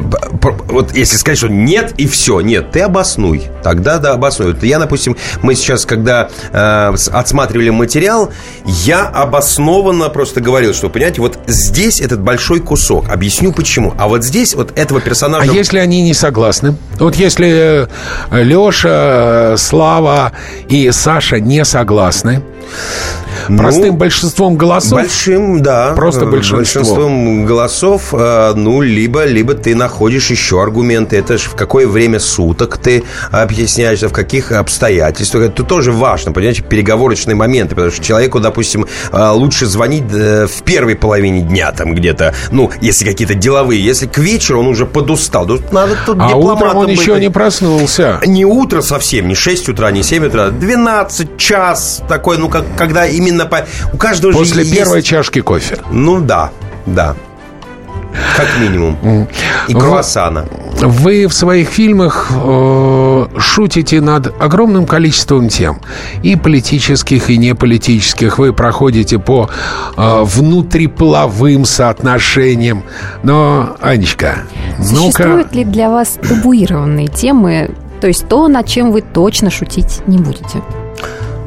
вот 0.66 0.94
если 0.94 1.16
сказать, 1.16 1.38
что 1.38 1.48
нет 1.48 1.94
и 1.98 2.06
все, 2.06 2.40
нет, 2.40 2.72
ты 2.72 2.80
обоснуй. 2.80 3.44
Тогда 3.62 3.98
да, 3.98 4.12
обоснуй. 4.12 4.56
Я, 4.62 4.78
допустим, 4.78 5.16
мы 5.42 5.54
сейчас, 5.54 5.86
когда 5.86 6.28
э, 6.52 6.94
отсматривали 7.12 7.70
материал, 7.70 8.32
я 8.64 9.06
обоснованно 9.06 10.08
просто 10.08 10.40
говорил, 10.40 10.74
что, 10.74 10.88
понимаете, 10.88 11.20
вот 11.20 11.38
здесь 11.46 12.00
этот 12.00 12.20
большой 12.20 12.60
кусок. 12.60 13.08
Объясню 13.08 13.52
почему. 13.52 13.94
А 13.98 14.08
вот 14.08 14.24
здесь 14.24 14.54
вот 14.54 14.76
этого 14.76 15.00
персонажа... 15.00 15.50
А 15.50 15.54
если 15.54 15.78
они 15.78 16.02
не 16.02 16.14
согласны? 16.14 16.76
Вот 16.98 17.14
если 17.14 17.88
Леша, 18.32 19.56
Слава 19.56 20.32
и 20.68 20.90
Саша 20.90 21.40
не 21.40 21.64
согласны, 21.64 22.42
Простым 23.56 23.88
ну, 23.88 23.92
большинством 23.94 24.56
голосов? 24.56 25.00
Большим, 25.00 25.62
да. 25.62 25.92
Просто 25.94 26.26
большинством. 26.26 26.58
Большинством 26.58 27.46
голосов, 27.46 28.12
э, 28.12 28.52
ну, 28.54 28.80
либо, 28.80 29.24
либо 29.24 29.54
ты 29.54 29.74
находишь 29.74 30.30
еще 30.30 30.62
аргументы. 30.62 31.16
Это 31.16 31.38
же 31.38 31.48
в 31.48 31.54
какое 31.54 31.86
время 31.86 32.20
суток 32.20 32.78
ты 32.78 33.02
объясняешься, 33.30 34.08
в 34.08 34.12
каких 34.12 34.52
обстоятельствах. 34.52 35.44
Это 35.44 35.64
тоже 35.64 35.92
важно, 35.92 36.32
понимаете, 36.32 36.62
переговорочные 36.62 37.34
моменты. 37.34 37.74
Потому 37.74 37.92
что 37.92 38.04
человеку, 38.04 38.40
допустим, 38.40 38.86
э, 39.12 39.28
лучше 39.30 39.66
звонить 39.66 40.04
э, 40.12 40.46
в 40.46 40.62
первой 40.62 40.96
половине 40.96 41.42
дня 41.42 41.72
там 41.72 41.94
где-то, 41.94 42.34
ну, 42.50 42.70
если 42.80 43.04
какие-то 43.04 43.34
деловые. 43.34 43.82
Если 43.82 44.06
к 44.06 44.18
вечеру 44.18 44.60
он 44.60 44.68
уже 44.68 44.86
подустал. 44.86 45.46
Тут 45.46 45.72
надо 45.72 45.96
тут 46.06 46.18
а 46.20 46.36
утром 46.36 46.76
он 46.76 46.86
быть. 46.86 47.00
еще 47.00 47.18
не 47.18 47.30
проснулся. 47.30 48.20
Не 48.26 48.44
утро 48.44 48.80
совсем, 48.82 49.28
не 49.28 49.34
6 49.34 49.70
утра, 49.70 49.90
не 49.90 50.02
7 50.02 50.26
утра. 50.26 50.50
12 50.50 51.36
час 51.36 52.02
такой, 52.08 52.38
ну, 52.38 52.48
как, 52.48 52.59
когда 52.76 53.06
именно 53.06 53.46
по... 53.46 53.66
У 53.92 53.96
каждого 53.96 54.32
После 54.32 54.64
же 54.64 54.70
первой 54.70 54.96
есть... 54.98 55.08
чашки 55.08 55.40
кофе. 55.40 55.78
Ну 55.90 56.20
да, 56.20 56.50
да. 56.86 57.14
Как 58.36 58.48
минимум. 58.58 59.28
И 59.68 59.74
круассана. 59.74 60.46
Вы 60.80 61.26
в 61.26 61.34
своих 61.34 61.68
фильмах 61.68 62.30
э, 62.30 63.26
шутите 63.38 64.00
над 64.00 64.34
огромным 64.40 64.86
количеством 64.86 65.48
тем. 65.48 65.80
И 66.22 66.36
политических, 66.36 67.30
и 67.30 67.36
неполитических. 67.36 68.38
Вы 68.38 68.52
проходите 68.52 69.18
по 69.18 69.48
э, 69.96 70.22
внутриполовым 70.22 71.64
соотношениям. 71.64 72.82
Но, 73.22 73.76
Анечка, 73.80 74.38
Существуют 74.82 75.54
ли 75.54 75.64
для 75.64 75.90
вас 75.90 76.18
табуированные 76.20 77.08
темы, 77.08 77.70
то 78.00 78.06
есть 78.06 78.28
то, 78.28 78.48
над 78.48 78.66
чем 78.66 78.92
вы 78.92 79.02
точно 79.02 79.50
шутить 79.50 80.00
не 80.06 80.18
будете? 80.18 80.62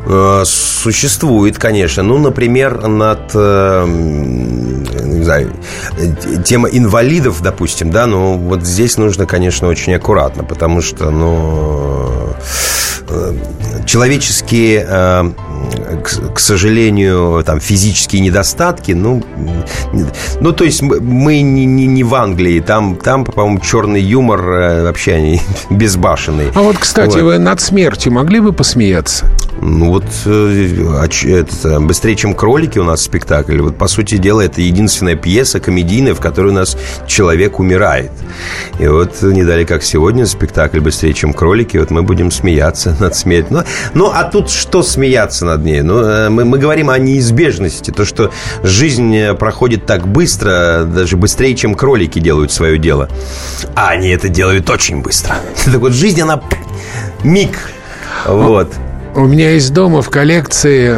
Э, 0.06 0.44
существует, 0.46 1.58
конечно. 1.58 2.04
Ну, 2.04 2.18
например, 2.18 2.88
над 2.88 3.32
э, 3.34 3.86
не 3.88 5.24
знаю, 5.24 5.54
тема 6.44 6.68
инвалидов, 6.70 7.42
допустим, 7.42 7.90
да, 7.90 8.06
но 8.06 8.34
вот 8.34 8.66
здесь 8.66 8.98
нужно, 8.98 9.26
конечно, 9.26 9.68
очень 9.70 9.94
аккуратно, 9.94 10.44
потому 10.44 10.82
что, 10.82 11.10
ну, 11.10 12.36
э, 13.08 13.34
человеческие 13.86 15.34
к, 16.04 16.34
к 16.34 16.40
сожалению, 16.40 17.42
там 17.46 17.62
физические 17.62 18.22
недостатки, 18.22 18.92
ну, 18.92 19.24
ну 20.42 20.52
то 20.52 20.66
есть 20.66 20.82
мы 20.82 21.42
не, 21.42 21.66
не, 21.66 21.86
не 21.86 22.04
в 22.04 22.14
Англии, 22.16 22.60
там, 22.60 22.98
там 22.98 23.24
по-моему, 23.24 23.60
черный 23.60 24.02
юмор 24.02 24.42
вообще 24.42 25.14
они 25.14 25.42
безбашенный. 25.70 26.52
А 26.54 26.62
вот, 26.62 26.78
кстати, 26.78 27.20
вот. 27.20 27.24
вы 27.24 27.38
над 27.40 27.62
смертью 27.62 28.12
могли 28.12 28.42
бы 28.42 28.52
посмеяться? 28.52 29.28
Ну 29.62 29.90
вот 29.90 30.06
э, 30.26 30.98
это, 31.26 31.80
быстрее, 31.80 32.16
чем 32.16 32.34
кролики 32.34 32.80
у 32.80 32.84
нас 32.84 33.02
спектакль. 33.02 33.60
Вот 33.62 33.78
по 33.78 33.88
сути 33.88 34.18
дела 34.18 34.42
это 34.42 34.62
единственная 34.62 35.16
пьеса 35.16 35.60
комедийная, 35.60 36.14
в 36.14 36.20
которой 36.20 36.48
у 36.48 36.54
нас 36.54 36.78
человек 37.08 37.60
умирает. 37.60 38.12
И 38.80 38.88
вот 38.88 39.22
не 39.22 39.44
дали 39.44 39.64
как 39.64 39.84
сегодня 39.84 40.26
спектакль 40.26 40.80
быстрее, 40.80 41.14
чем 41.14 41.34
кролики. 41.34 41.78
Вот 41.78 41.92
мы 41.92 42.04
будем 42.04 42.32
смеяться 42.32 42.96
над 43.00 43.16
смертью. 43.16 43.64
Ну, 43.94 44.06
ну 44.06 44.12
а 44.14 44.24
тут 44.24 44.50
что 44.50 44.84
смеяться 44.84 45.46
над 45.46 45.64
ней? 45.64 45.82
Ну 45.82 46.00
э, 46.00 46.30
мы, 46.30 46.46
мы 46.46 46.58
говорим 46.58 46.90
о 46.90 46.98
неизбежности, 46.98 47.92
то 47.92 48.06
что 48.06 48.32
жизнь 48.64 49.34
проходит 49.40 49.86
так 49.86 50.08
быстро, 50.08 50.84
даже 50.86 51.18
быстрее, 51.18 51.56
чем 51.56 51.76
кролики 51.76 52.20
делают 52.20 52.52
свое 52.52 52.78
дело. 52.78 53.10
А 53.76 53.90
они 53.90 54.10
это 54.10 54.30
делают 54.30 54.70
очень 54.70 55.02
быстро. 55.02 55.36
Так 55.66 55.82
вот 55.82 55.94
жизнь 55.94 56.22
она 56.22 56.42
миг. 57.24 57.58
Вот. 58.26 58.74
У 59.16 59.26
меня 59.26 59.52
есть 59.52 59.74
дома 59.74 60.02
в 60.02 60.10
коллекции 60.10 60.96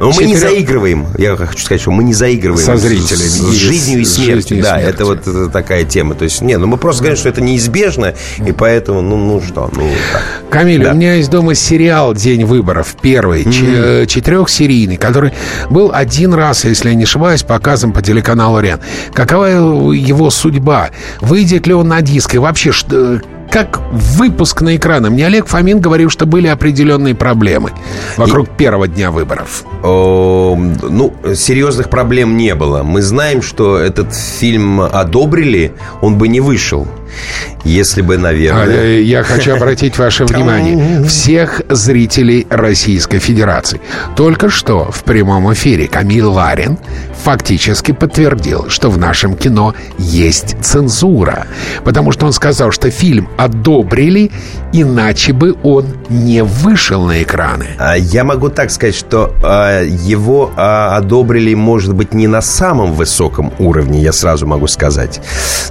но 0.00 0.10
мы 0.12 0.24
не 0.24 0.34
заигрываем. 0.34 1.08
Я 1.18 1.36
хочу 1.36 1.58
сказать, 1.58 1.82
что 1.82 1.90
мы 1.90 2.02
не 2.02 2.14
заигрываем 2.14 2.64
со 2.64 2.78
зрителями. 2.78 3.28
С, 3.28 3.38
с 3.38 3.52
жизнью 3.52 4.00
и 4.00 4.04
смертью. 4.06 4.62
да, 4.62 4.80
это 4.80 5.04
вот 5.04 5.26
это 5.26 5.50
такая 5.50 5.84
тема. 5.84 6.14
То 6.14 6.24
есть, 6.24 6.40
нет, 6.40 6.58
ну 6.58 6.66
мы 6.66 6.78
просто 6.78 7.02
говорим, 7.02 7.18
что 7.18 7.28
это 7.28 7.42
неизбежно, 7.42 8.14
и 8.44 8.52
поэтому, 8.52 9.02
ну, 9.02 9.18
ну 9.18 9.42
что, 9.42 9.70
ну 9.70 9.90
так. 10.10 10.22
Камиль, 10.48 10.84
да. 10.84 10.92
у 10.92 10.94
меня 10.94 11.16
есть 11.16 11.28
дома 11.28 11.54
сериал 11.54 12.14
«День 12.14 12.46
выборов», 12.46 12.96
первый, 13.02 13.42
mm-hmm. 13.42 14.06
четырехсерийный, 14.06 14.96
который 14.96 15.32
был 15.68 15.90
один 15.92 16.32
раз, 16.32 16.64
если 16.64 16.88
я 16.88 16.94
не 16.94 17.04
ошибаюсь, 17.04 17.42
показан 17.42 17.92
по 17.92 18.00
телеканалу 18.00 18.58
РЕН. 18.58 18.80
Какова 19.12 19.44
его 19.92 20.30
судьба? 20.30 20.90
Выйдет 21.20 21.66
ли 21.66 21.74
он 21.74 21.88
на 21.88 22.00
диск? 22.00 22.34
И 22.34 22.38
вообще, 22.38 22.72
что 22.72 23.20
как 23.50 23.80
выпуск 23.90 24.62
на 24.62 24.76
экраны. 24.76 25.10
Мне 25.10 25.26
Олег 25.26 25.46
Фомин 25.46 25.80
говорил, 25.80 26.08
что 26.08 26.24
были 26.26 26.46
определенные 26.46 27.14
проблемы 27.14 27.72
вокруг 28.16 28.48
и... 28.48 28.50
первого 28.56 28.88
дня 28.88 29.10
выборов. 29.10 29.64
О, 29.82 30.56
ну, 30.56 31.14
серьезных 31.34 31.90
проблем 31.90 32.36
не 32.36 32.54
было. 32.54 32.82
Мы 32.82 33.02
знаем, 33.02 33.42
что 33.42 33.78
этот 33.78 34.14
фильм 34.14 34.80
одобрили, 34.80 35.74
он 36.00 36.16
бы 36.16 36.28
не 36.28 36.40
вышел. 36.40 36.86
Если 37.64 38.02
бы, 38.02 38.18
наверное... 38.18 38.64
А, 38.64 38.68
э, 38.68 39.02
я 39.02 39.22
хочу 39.22 39.54
обратить 39.54 39.98
ваше 39.98 40.24
внимание 40.26 41.04
всех 41.04 41.62
зрителей 41.68 42.46
Российской 42.48 43.18
Федерации. 43.18 43.80
Только 44.16 44.48
что 44.48 44.90
в 44.90 45.04
прямом 45.04 45.52
эфире 45.52 45.88
Камил 45.88 46.32
Ларин 46.32 46.78
фактически 47.22 47.92
подтвердил, 47.92 48.70
что 48.70 48.90
в 48.90 48.98
нашем 48.98 49.36
кино 49.36 49.74
есть 49.98 50.56
цензура. 50.62 51.46
Потому 51.84 52.12
что 52.12 52.26
он 52.26 52.32
сказал, 52.32 52.72
что 52.72 52.90
фильм 52.90 53.28
одобрили, 53.36 54.30
иначе 54.72 55.32
бы 55.32 55.54
он 55.62 55.86
не 56.08 56.42
вышел 56.42 57.04
на 57.04 57.22
экраны. 57.22 57.66
А 57.78 57.96
я 57.96 58.24
могу 58.24 58.48
так 58.48 58.70
сказать, 58.70 58.94
что 58.94 59.34
а, 59.42 59.82
его 59.82 60.50
одобрили, 60.56 61.54
может 61.54 61.94
быть, 61.94 62.14
не 62.14 62.26
на 62.26 62.40
самом 62.40 62.92
высоком 62.92 63.52
уровне, 63.58 64.00
я 64.00 64.12
сразу 64.12 64.46
могу 64.46 64.66
сказать. 64.66 65.20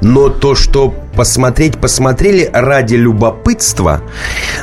Но 0.02 0.30
то, 0.30 0.56
что 0.56 0.94
посмотреть 1.20 1.78
посмотрели 1.78 2.50
ради 2.54 2.96
любопытства, 2.96 4.02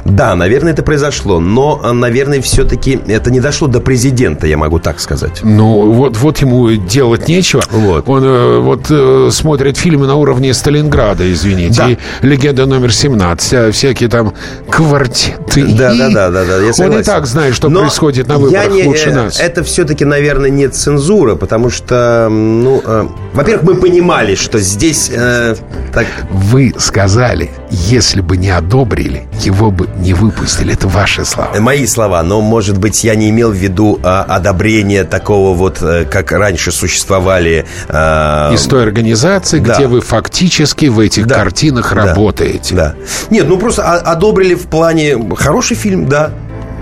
да, 0.07 0.35
наверное, 0.35 0.73
это 0.73 0.83
произошло, 0.83 1.38
но, 1.38 1.92
наверное, 1.92 2.40
все-таки 2.40 2.99
это 3.09 3.31
не 3.31 3.40
дошло 3.40 3.69
до 3.69 3.81
президента, 3.81 4.47
я 4.47 4.57
могу 4.57 4.79
так 4.79 4.99
сказать. 4.99 5.40
Ну, 5.42 5.92
вот, 5.92 6.16
вот 6.16 6.38
ему 6.38 6.71
делать 6.71 7.29
нечего. 7.29 7.62
Вот. 7.71 8.09
Он 8.09 8.25
э, 8.25 8.59
вот 8.61 8.87
э, 8.88 9.29
смотрит 9.33 9.77
фильмы 9.77 10.07
на 10.07 10.14
уровне 10.14 10.55
Сталинграда, 10.55 11.31
извините, 11.31 11.77
да. 11.77 11.90
и 11.90 11.99
«Легенда 12.23 12.64
номер 12.64 12.88
17», 12.88 13.55
а 13.55 13.71
всякие 13.71 14.09
там 14.09 14.33
квартеты. 14.71 15.62
Да, 15.77 15.95
да, 15.95 16.09
да, 16.09 16.31
да, 16.31 16.45
да, 16.47 16.57
я 16.62 16.73
согласен. 16.73 16.85
Он 16.85 17.01
и 17.01 17.03
так 17.03 17.27
знает, 17.27 17.55
что 17.55 17.69
но 17.69 17.81
происходит 17.81 18.29
на 18.29 18.38
выборах 18.38 18.73
не, 18.73 18.85
лучше 18.85 19.11
э, 19.11 19.14
нас. 19.14 19.38
Это 19.38 19.62
все-таки, 19.62 20.07
наверное, 20.07 20.49
не 20.49 20.69
цензура, 20.69 21.35
потому 21.35 21.69
что, 21.69 22.29
ну, 22.31 22.81
э, 22.83 23.09
во-первых, 23.37 23.64
мы 23.64 23.75
понимали, 23.77 24.35
что 24.35 24.59
здесь 24.59 25.11
э, 25.12 25.55
так 25.92 26.07
вы 26.31 26.75
сказали, 26.79 27.51
если 27.70 28.22
бы 28.22 28.38
не 28.38 28.49
одобрили, 28.49 29.25
его 29.40 29.70
бы 29.70 29.88
не 29.99 30.14
выпустили. 30.14 30.72
Это 30.72 30.88
ваши 30.88 31.25
слова. 31.25 31.51
Мои 31.61 31.87
слова, 31.87 32.22
но, 32.22 32.40
может 32.40 32.79
быть, 32.79 33.05
я 33.05 33.14
не 33.14 33.29
имел 33.29 33.51
в 33.51 33.55
виду 33.57 34.01
а, 34.03 34.22
одобрение 34.22 35.05
такого 35.05 35.55
вот, 35.55 35.83
э, 35.83 36.07
как 36.07 36.33
раньше 36.33 36.72
существовали... 36.72 37.66
А... 37.88 38.53
Из 38.55 38.62
той 38.62 38.83
организации, 38.83 39.59
да. 39.59 39.75
где 39.75 39.87
вы 39.87 40.01
фактически 40.01 40.87
в 40.87 40.99
этих 40.99 41.27
да. 41.27 41.35
картинах 41.35 41.94
да. 41.94 42.07
работаете. 42.07 42.75
Да. 42.75 42.94
Нет, 43.29 43.46
ну 43.49 43.59
просто 43.59 43.83
одобрили 43.83 44.55
в 44.55 44.66
плане... 44.68 45.16
Хороший 45.37 45.77
фильм, 45.77 46.09
да. 46.09 46.31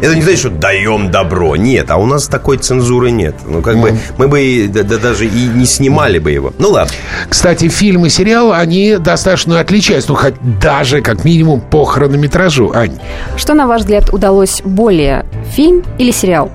Это 0.00 0.14
не 0.14 0.22
значит, 0.22 0.40
что 0.40 0.50
даем 0.50 1.10
добро. 1.10 1.56
Нет, 1.56 1.90
а 1.90 1.96
у 1.96 2.06
нас 2.06 2.26
такой 2.26 2.58
цензуры 2.58 3.10
нет. 3.10 3.34
Ну, 3.46 3.62
как 3.62 3.76
mm. 3.76 3.80
бы 3.80 3.98
мы 4.18 4.28
бы 4.28 4.42
и, 4.42 4.66
да, 4.66 4.82
да, 4.82 4.98
даже 4.98 5.26
и 5.26 5.46
не 5.46 5.66
снимали 5.66 6.18
бы 6.18 6.30
его. 6.30 6.52
Ну, 6.58 6.70
ладно. 6.70 6.92
Кстати, 7.28 7.68
фильм 7.68 8.04
и 8.06 8.08
сериал, 8.08 8.52
они 8.52 8.96
достаточно 8.96 9.60
отличаются. 9.60 10.10
Ну, 10.10 10.16
хоть 10.16 10.34
даже, 10.60 11.00
как 11.00 11.24
минимум, 11.24 11.60
по 11.60 11.84
хронометражу, 11.84 12.72
Ань. 12.74 12.98
Что, 13.36 13.54
на 13.54 13.66
ваш 13.66 13.82
взгляд, 13.82 14.12
удалось 14.12 14.62
более? 14.64 15.24
Фильм 15.54 15.84
или 15.98 16.10
сериал? 16.10 16.50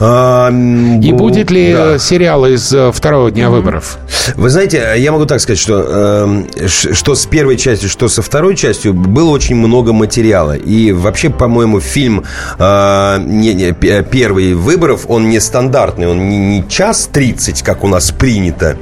А, 0.00 0.50
И 0.50 1.12
будет 1.12 1.50
ли 1.50 1.72
да. 1.72 1.98
сериал 1.98 2.46
из 2.46 2.72
э, 2.72 2.90
второго 2.92 3.30
дня 3.30 3.48
выборов? 3.48 3.98
Вы 4.34 4.50
знаете, 4.50 4.94
я 4.96 5.12
могу 5.12 5.26
так 5.26 5.40
сказать, 5.40 5.58
что 5.58 6.44
э, 6.56 6.68
что 6.68 7.14
с 7.14 7.26
первой 7.26 7.56
частью, 7.56 7.88
что 7.88 8.08
со 8.08 8.22
второй 8.22 8.56
частью 8.56 8.92
было 8.92 9.30
очень 9.30 9.54
много 9.54 9.92
материала. 9.92 10.56
И 10.56 10.90
вообще, 10.92 11.30
по-моему, 11.30 11.80
фильм 11.80 12.24
э, 12.58 13.18
не, 13.20 13.54
не, 13.54 13.72
первый 13.72 14.54
выборов, 14.54 15.04
он 15.08 15.28
не 15.28 15.40
стандартный, 15.40 16.08
он 16.08 16.28
не, 16.28 16.38
не 16.38 16.68
час 16.68 17.08
30, 17.12 17.62
как 17.62 17.84
у 17.84 17.88
нас 17.88 18.10
принято, 18.10 18.76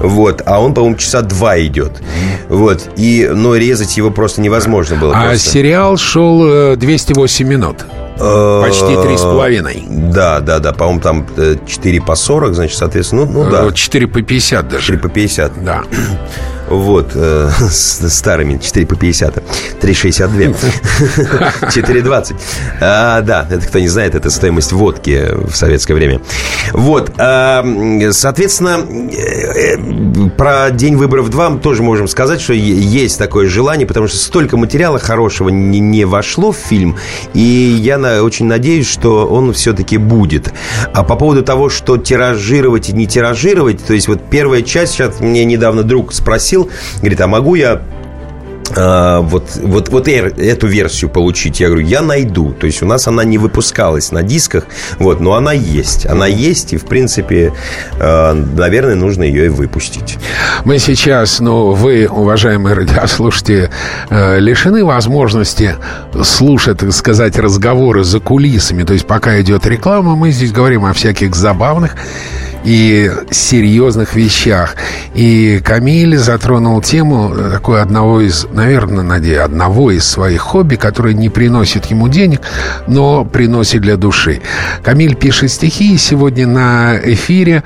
вот, 0.00 0.42
а 0.44 0.60
он, 0.60 0.74
по-моему, 0.74 0.96
часа 0.96 1.22
два 1.22 1.60
идет. 1.60 2.02
Вот, 2.48 2.90
и, 2.96 3.30
но 3.32 3.54
резать 3.54 3.96
его 3.96 4.10
просто 4.10 4.40
невозможно 4.40 4.96
было. 4.96 5.14
А 5.16 5.28
просто. 5.28 5.50
сериал 5.50 5.96
шел 5.96 6.76
208 6.76 7.46
э, 7.46 7.48
минут. 7.48 7.76
Почти 8.18 8.96
три 9.02 9.16
с 9.16 9.22
половиной. 9.22 9.84
Да, 9.88 10.40
да, 10.40 10.58
да. 10.58 10.72
По-моему, 10.72 11.00
там 11.00 11.26
4 11.66 12.02
по 12.02 12.14
40, 12.14 12.54
значит, 12.54 12.76
соответственно, 12.76 13.26
ну, 13.26 13.44
ну 13.44 13.50
да. 13.50 13.72
4 13.72 14.06
по 14.06 14.22
50 14.22 14.68
даже. 14.68 14.82
4 14.82 14.98
по 14.98 15.08
50. 15.08 15.64
Да. 15.64 15.82
Вот, 16.72 17.12
э, 17.14 17.50
с 17.70 18.08
старыми 18.08 18.58
4 18.58 18.86
по 18.86 18.96
50 18.96 19.42
3,62 19.80 20.56
4,20 21.62 22.34
а, 22.80 23.20
Да, 23.20 23.46
это 23.50 23.66
кто 23.66 23.78
не 23.78 23.88
знает, 23.88 24.14
это 24.14 24.30
стоимость 24.30 24.72
водки 24.72 25.28
в 25.32 25.54
советское 25.54 25.94
время. 25.94 26.22
Вот, 26.72 27.12
а, 27.18 27.62
соответственно 28.12 28.80
э, 28.80 29.76
э, 29.76 30.30
Про 30.38 30.70
День 30.70 30.96
выборов 30.96 31.28
2 31.28 31.58
тоже 31.58 31.82
можем 31.82 32.08
сказать, 32.08 32.40
что 32.40 32.54
есть 32.54 33.18
такое 33.18 33.48
желание 33.48 33.86
Потому 33.86 34.08
что 34.08 34.16
столько 34.16 34.56
материала 34.56 34.98
хорошего 34.98 35.50
не, 35.50 35.78
не 35.78 36.06
вошло 36.06 36.52
в 36.52 36.56
фильм 36.56 36.96
И 37.34 37.40
я 37.40 37.98
на, 37.98 38.22
очень 38.22 38.46
надеюсь, 38.46 38.88
что 38.88 39.26
он 39.26 39.52
все-таки 39.52 39.98
будет. 39.98 40.52
А 40.94 41.02
по 41.02 41.16
поводу 41.16 41.42
того, 41.42 41.68
что 41.68 41.98
тиражировать 41.98 42.88
и 42.88 42.92
не 42.92 43.06
тиражировать 43.06 43.84
То 43.84 43.92
есть 43.92 44.08
вот 44.08 44.20
первая 44.30 44.62
часть, 44.62 44.94
сейчас 44.94 45.20
мне 45.20 45.44
недавно 45.44 45.82
друг 45.82 46.14
спросил 46.14 46.61
спросил, 46.62 47.00
говорит, 47.00 47.20
а 47.20 47.26
могу 47.26 47.54
я 47.54 47.82
а, 48.74 49.20
вот, 49.20 49.50
вот, 49.56 49.90
вот 49.90 50.08
эту 50.08 50.66
версию 50.66 51.10
получить. 51.10 51.60
Я 51.60 51.68
говорю, 51.68 51.84
я 51.84 52.00
найду. 52.00 52.52
То 52.52 52.66
есть 52.66 52.82
у 52.82 52.86
нас 52.86 53.06
она 53.06 53.22
не 53.22 53.36
выпускалась 53.36 54.12
на 54.12 54.22
дисках, 54.22 54.64
вот, 54.98 55.20
но 55.20 55.34
она 55.34 55.52
есть. 55.52 56.06
Она 56.06 56.26
есть, 56.26 56.72
и, 56.72 56.78
в 56.78 56.86
принципе, 56.86 57.52
а, 57.98 58.32
наверное, 58.32 58.94
нужно 58.94 59.24
ее 59.24 59.46
и 59.46 59.48
выпустить. 59.48 60.16
Мы 60.64 60.78
сейчас, 60.78 61.40
ну, 61.40 61.72
вы, 61.72 62.06
уважаемые 62.08 62.74
радиослушатели, 62.74 63.68
э, 64.08 64.38
лишены 64.38 64.84
возможности 64.84 65.74
слушать, 66.22 66.78
так 66.78 66.92
сказать, 66.92 67.38
разговоры 67.38 68.04
за 68.04 68.20
кулисами. 68.20 68.84
То 68.84 68.94
есть 68.94 69.06
пока 69.06 69.38
идет 69.40 69.66
реклама, 69.66 70.16
мы 70.16 70.30
здесь 70.30 70.52
говорим 70.52 70.86
о 70.86 70.94
всяких 70.94 71.34
забавных 71.34 71.94
и 72.64 73.10
серьезных 73.30 74.14
вещах. 74.14 74.76
И 75.14 75.60
Камиль 75.64 76.16
затронул 76.16 76.80
тему 76.80 77.34
такой 77.50 77.82
одного 77.82 78.20
из, 78.20 78.46
наверное, 78.52 79.02
надеюсь, 79.02 79.40
одного 79.40 79.90
из 79.90 80.04
своих 80.04 80.40
хобби, 80.40 80.76
которое 80.76 81.14
не 81.14 81.28
приносит 81.28 81.86
ему 81.86 82.08
денег, 82.08 82.40
но 82.86 83.24
приносит 83.24 83.82
для 83.82 83.96
души. 83.96 84.40
Камиль 84.82 85.16
пишет 85.16 85.50
стихи, 85.50 85.94
и 85.94 85.98
сегодня 85.98 86.46
на 86.46 86.98
эфире, 87.02 87.62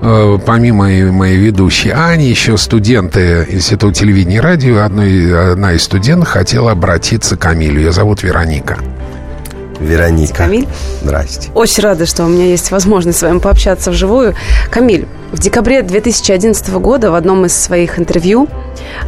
э, 0.00 0.38
помимо 0.44 0.88
моей 1.12 1.36
ведущей 1.36 1.90
Ани, 1.90 2.28
еще 2.28 2.56
студенты 2.56 3.46
Института 3.50 3.94
телевидения 3.94 4.36
и 4.36 4.40
радио, 4.40 4.82
одной, 4.82 5.52
одна 5.52 5.72
из 5.72 5.82
студентов 5.82 6.28
хотела 6.28 6.72
обратиться 6.72 7.36
к 7.36 7.40
Камилю. 7.40 7.80
Ее 7.80 7.92
зовут 7.92 8.22
Вероника. 8.22 8.78
Вероника. 9.80 10.34
Камиль. 10.34 10.66
Здрасте. 11.02 11.50
Очень 11.54 11.82
рада, 11.82 12.06
что 12.06 12.24
у 12.24 12.28
меня 12.28 12.46
есть 12.46 12.70
возможность 12.70 13.18
с 13.18 13.22
вами 13.22 13.38
пообщаться 13.38 13.90
вживую. 13.90 14.34
Камиль, 14.70 15.06
в 15.32 15.38
декабре 15.38 15.82
2011 15.82 16.70
года 16.74 17.10
в 17.10 17.14
одном 17.14 17.44
из 17.46 17.54
своих 17.54 17.98
интервью 17.98 18.48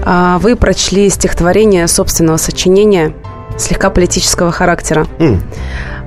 а, 0.04 0.38
вы 0.38 0.56
прочли 0.56 1.08
стихотворение 1.08 1.88
собственного 1.88 2.36
сочинения 2.36 3.14
слегка 3.58 3.90
политического 3.90 4.52
характера. 4.52 5.06
Mm. 5.18 5.40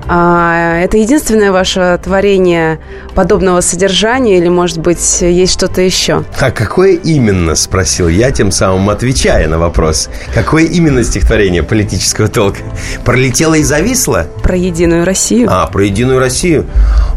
А, 0.06 0.80
это 0.80 0.96
единственное 0.96 1.52
ваше 1.52 1.98
творение 2.02 2.78
подобного 3.14 3.60
содержания 3.60 4.38
или, 4.38 4.48
может 4.48 4.78
быть, 4.78 5.22
есть 5.22 5.52
что-то 5.52 5.80
еще? 5.80 6.24
А 6.40 6.50
какое 6.50 6.94
именно, 6.94 7.54
спросил 7.54 8.08
я, 8.08 8.30
тем 8.30 8.50
самым 8.50 8.90
отвечая 8.90 9.48
на 9.48 9.58
вопрос. 9.58 10.08
Какое 10.34 10.64
именно 10.64 11.02
стихотворение 11.04 11.62
политического 11.62 12.28
толка? 12.28 12.60
Пролетело 13.04 13.54
и 13.54 13.62
зависло? 13.62 14.26
Про 14.42 14.56
Единую 14.56 15.04
Россию. 15.04 15.48
А, 15.50 15.66
про 15.66 15.84
Единую 15.84 16.18
Россию. 16.18 16.66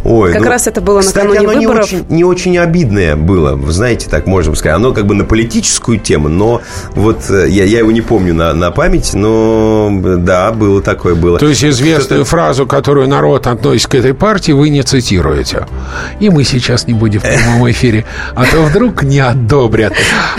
Ой, 0.06 0.32
как 0.32 0.44
ну, 0.44 0.50
раз 0.50 0.68
это 0.68 0.80
было 0.80 1.02
кстати, 1.02 1.26
накануне 1.26 1.50
оно 1.50 1.60
выборов. 1.60 1.92
Не 1.92 1.98
очень, 1.98 2.06
не 2.10 2.24
очень 2.24 2.58
обидное 2.58 3.16
было, 3.16 3.56
вы 3.56 3.72
знаете, 3.72 4.10
так 4.10 4.28
можем 4.28 4.56
сказать. 4.56 4.78
Оно 4.78 4.94
как 4.94 5.06
бы 5.06 5.16
на 5.16 5.26
политическую 5.26 6.00
тему, 6.00 6.30
но 6.30 6.62
вот 6.96 7.30
э, 7.30 7.48
я, 7.50 7.66
я 7.66 7.80
его 7.80 7.92
не 7.92 8.02
помню 8.02 8.34
на, 8.34 8.54
на 8.54 8.72
память, 8.72 9.14
но 9.14 9.90
да, 10.18 10.52
было 10.52 10.82
такое 10.82 11.16
было. 11.16 11.40
То 11.40 11.48
есть 11.48 11.64
известную 11.64 12.24
фразу, 12.24 12.66
которую 12.78 13.08
народ 13.08 13.48
относит 13.48 13.88
к 13.88 13.96
этой 13.96 14.14
партии, 14.14 14.52
вы 14.52 14.70
не 14.70 14.84
цитируете. 14.84 15.66
И 16.20 16.30
мы 16.30 16.44
сейчас 16.44 16.86
не 16.86 16.94
будем 16.94 17.22
в 17.22 17.24
прямом 17.24 17.68
эфире. 17.72 18.06
А 18.36 18.46
то 18.46 18.62
вдруг 18.62 19.02
не 19.02 19.18
одобрят. 19.18 19.94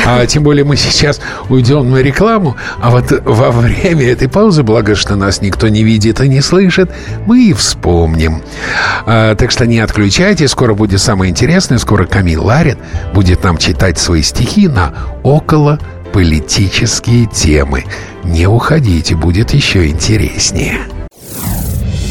А 0.07 0.25
тем 0.25 0.45
более 0.45 0.65
мы 0.65 0.77
сейчас 0.77 1.21
уйдем 1.49 1.91
на 1.91 1.97
рекламу. 1.97 2.57
А 2.81 2.91
вот 2.91 3.11
во 3.25 3.51
время 3.51 4.09
этой 4.13 4.29
паузы, 4.29 4.63
благо, 4.63 4.95
что 4.95 5.17
нас 5.17 5.43
никто 5.43 5.67
не 5.67 5.83
видит 5.83 6.21
и 6.21 6.29
не 6.29 6.41
слышит, 6.41 6.93
мы 7.27 7.43
и 7.43 7.53
вспомним. 7.53 8.41
А, 9.05 9.35
так 9.35 9.51
что 9.51 9.67
не 9.67 9.81
отключайте. 9.81 10.47
Скоро 10.47 10.75
будет 10.75 11.01
самое 11.01 11.33
интересное. 11.33 11.79
Скоро 11.79 12.07
Камил 12.07 12.45
Ларин 12.45 12.79
будет 13.15 13.43
нам 13.43 13.59
читать 13.59 13.99
свои 13.99 14.23
стихи 14.23 14.69
на 14.69 14.95
около 15.25 15.81
политические 16.13 17.27
темы. 17.27 17.85
Не 18.23 18.47
уходите, 18.47 19.17
будет 19.17 19.51
еще 19.55 19.89
интереснее. 19.89 20.79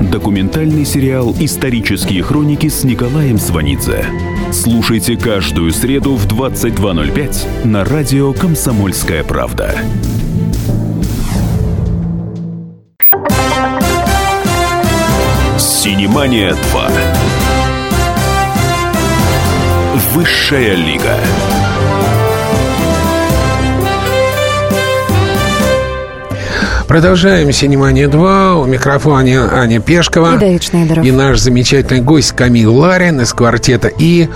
Документальный 0.00 0.84
сериал 0.84 1.34
«Исторические 1.40 2.22
хроники» 2.22 2.68
с 2.68 2.84
Николаем 2.84 3.38
Сванидзе. 3.38 4.04
Слушайте 4.52 5.16
каждую 5.16 5.72
среду 5.72 6.16
в 6.16 6.26
22.05 6.26 7.66
на 7.66 7.84
радио 7.84 8.32
«Комсомольская 8.34 9.24
правда». 9.24 9.74
«Синемания 15.58 16.52
2». 16.52 17.36
Высшая 20.14 20.74
лига. 20.74 21.16
Продолжаем 26.88 27.50
«Синемания 27.52 28.08
2». 28.08 28.62
У 28.62 28.64
микрофона 28.66 29.50
Аня 29.52 29.80
Пешкова. 29.80 30.36
И 30.36 30.38
Давид. 30.38 31.04
И 31.04 31.10
наш 31.10 31.40
замечательный 31.40 32.00
гость 32.00 32.32
Камил 32.32 32.76
Ларин 32.76 33.20
из 33.20 33.32
квартета 33.32 33.88
«И». 33.88 34.28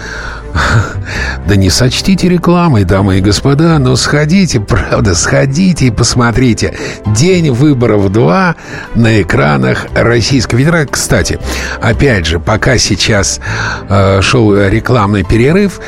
Да 1.47 1.57
не 1.57 1.71
сочтите 1.71 2.29
рекламой, 2.29 2.85
дамы 2.85 3.19
и 3.19 3.21
господа, 3.21 3.79
но 3.79 3.97
сходите, 3.97 4.61
правда, 4.61 5.15
сходите 5.15 5.87
и 5.87 5.91
посмотрите. 5.91 6.77
День 7.07 7.51
выборов 7.51 8.13
2 8.13 8.55
на 8.95 9.23
экранах 9.23 9.87
Российской 9.95 10.59
Федерации. 10.59 10.91
Кстати, 10.93 11.39
опять 11.83 12.27
же, 12.27 12.39
пока 12.39 12.79
сейчас 12.79 13.41
э, 13.89 14.21
шел 14.23 14.55
рекламный 14.57 15.25
перерыв, 15.25 15.81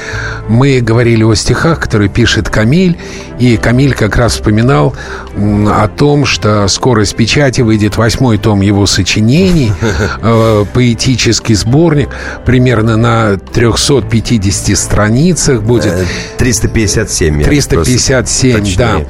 мы 0.49 0.81
говорили 0.81 1.23
о 1.23 1.35
стихах, 1.35 1.79
которые 1.81 2.09
пишет 2.09 2.49
Камиль, 2.49 2.99
и 3.39 3.57
Камиль 3.57 3.95
как 3.95 4.17
раз 4.17 4.33
вспоминал 4.33 4.95
м, 5.37 5.69
о 5.69 5.87
том, 5.89 6.27
что 6.27 6.67
скоро 6.69 7.05
с 7.05 7.13
печати 7.13 7.61
выйдет 7.61 7.97
восьмой 7.97 8.39
том 8.39 8.61
его 8.61 8.87
сочинений, 8.87 9.73
э, 10.23 10.65
поэтический 10.73 11.55
сборник, 11.55 12.09
примерно 12.45 12.97
на 12.97 13.37
350 13.37 14.52
страницах 14.75 15.63
будет. 15.63 15.95
357. 16.39 17.41
я 17.41 17.47
357, 17.47 18.53
просто 18.53 18.79
да. 18.79 19.05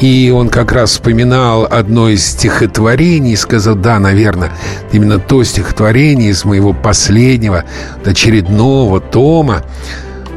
И 0.00 0.30
он 0.34 0.48
как 0.48 0.72
раз 0.72 0.92
вспоминал 0.92 1.66
одно 1.70 2.08
из 2.08 2.26
стихотворений 2.26 3.32
и 3.32 3.36
сказал, 3.36 3.74
да, 3.74 3.98
наверное, 3.98 4.52
именно 4.92 5.18
то 5.18 5.42
стихотворение 5.44 6.30
из 6.30 6.44
моего 6.44 6.72
последнего, 6.72 7.64
очередного 8.04 9.00
тома. 9.00 9.64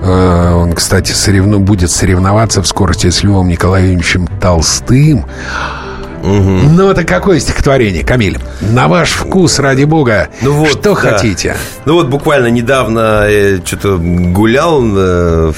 Э, 0.02 0.54
Он, 0.54 0.74
кстати, 0.74 1.12
соревну, 1.12 1.60
будет 1.60 1.92
соревноваться 1.92 2.62
в 2.62 2.68
скорости 2.68 3.10
с 3.10 3.24
Львом 3.24 3.48
Николаевичем 3.48 4.28
Толстым. 4.42 5.26
Ну, 6.24 6.90
это 6.90 7.04
какое 7.04 7.40
стихотворение, 7.40 8.04
Камиль? 8.04 8.40
На 8.62 8.88
ваш 8.88 9.12
вкус, 9.12 9.60
ради 9.60 9.84
бога. 9.84 10.30
Ну 10.42 10.54
вот, 10.54 10.70
Что 10.70 10.96
да. 10.96 10.96
хотите? 10.96 11.56
Ну 11.86 11.96
вот 11.96 12.08
буквально 12.08 12.48
недавно 12.48 13.28
что-то 13.66 13.98
гулял 13.98 14.82
э, 14.86 15.52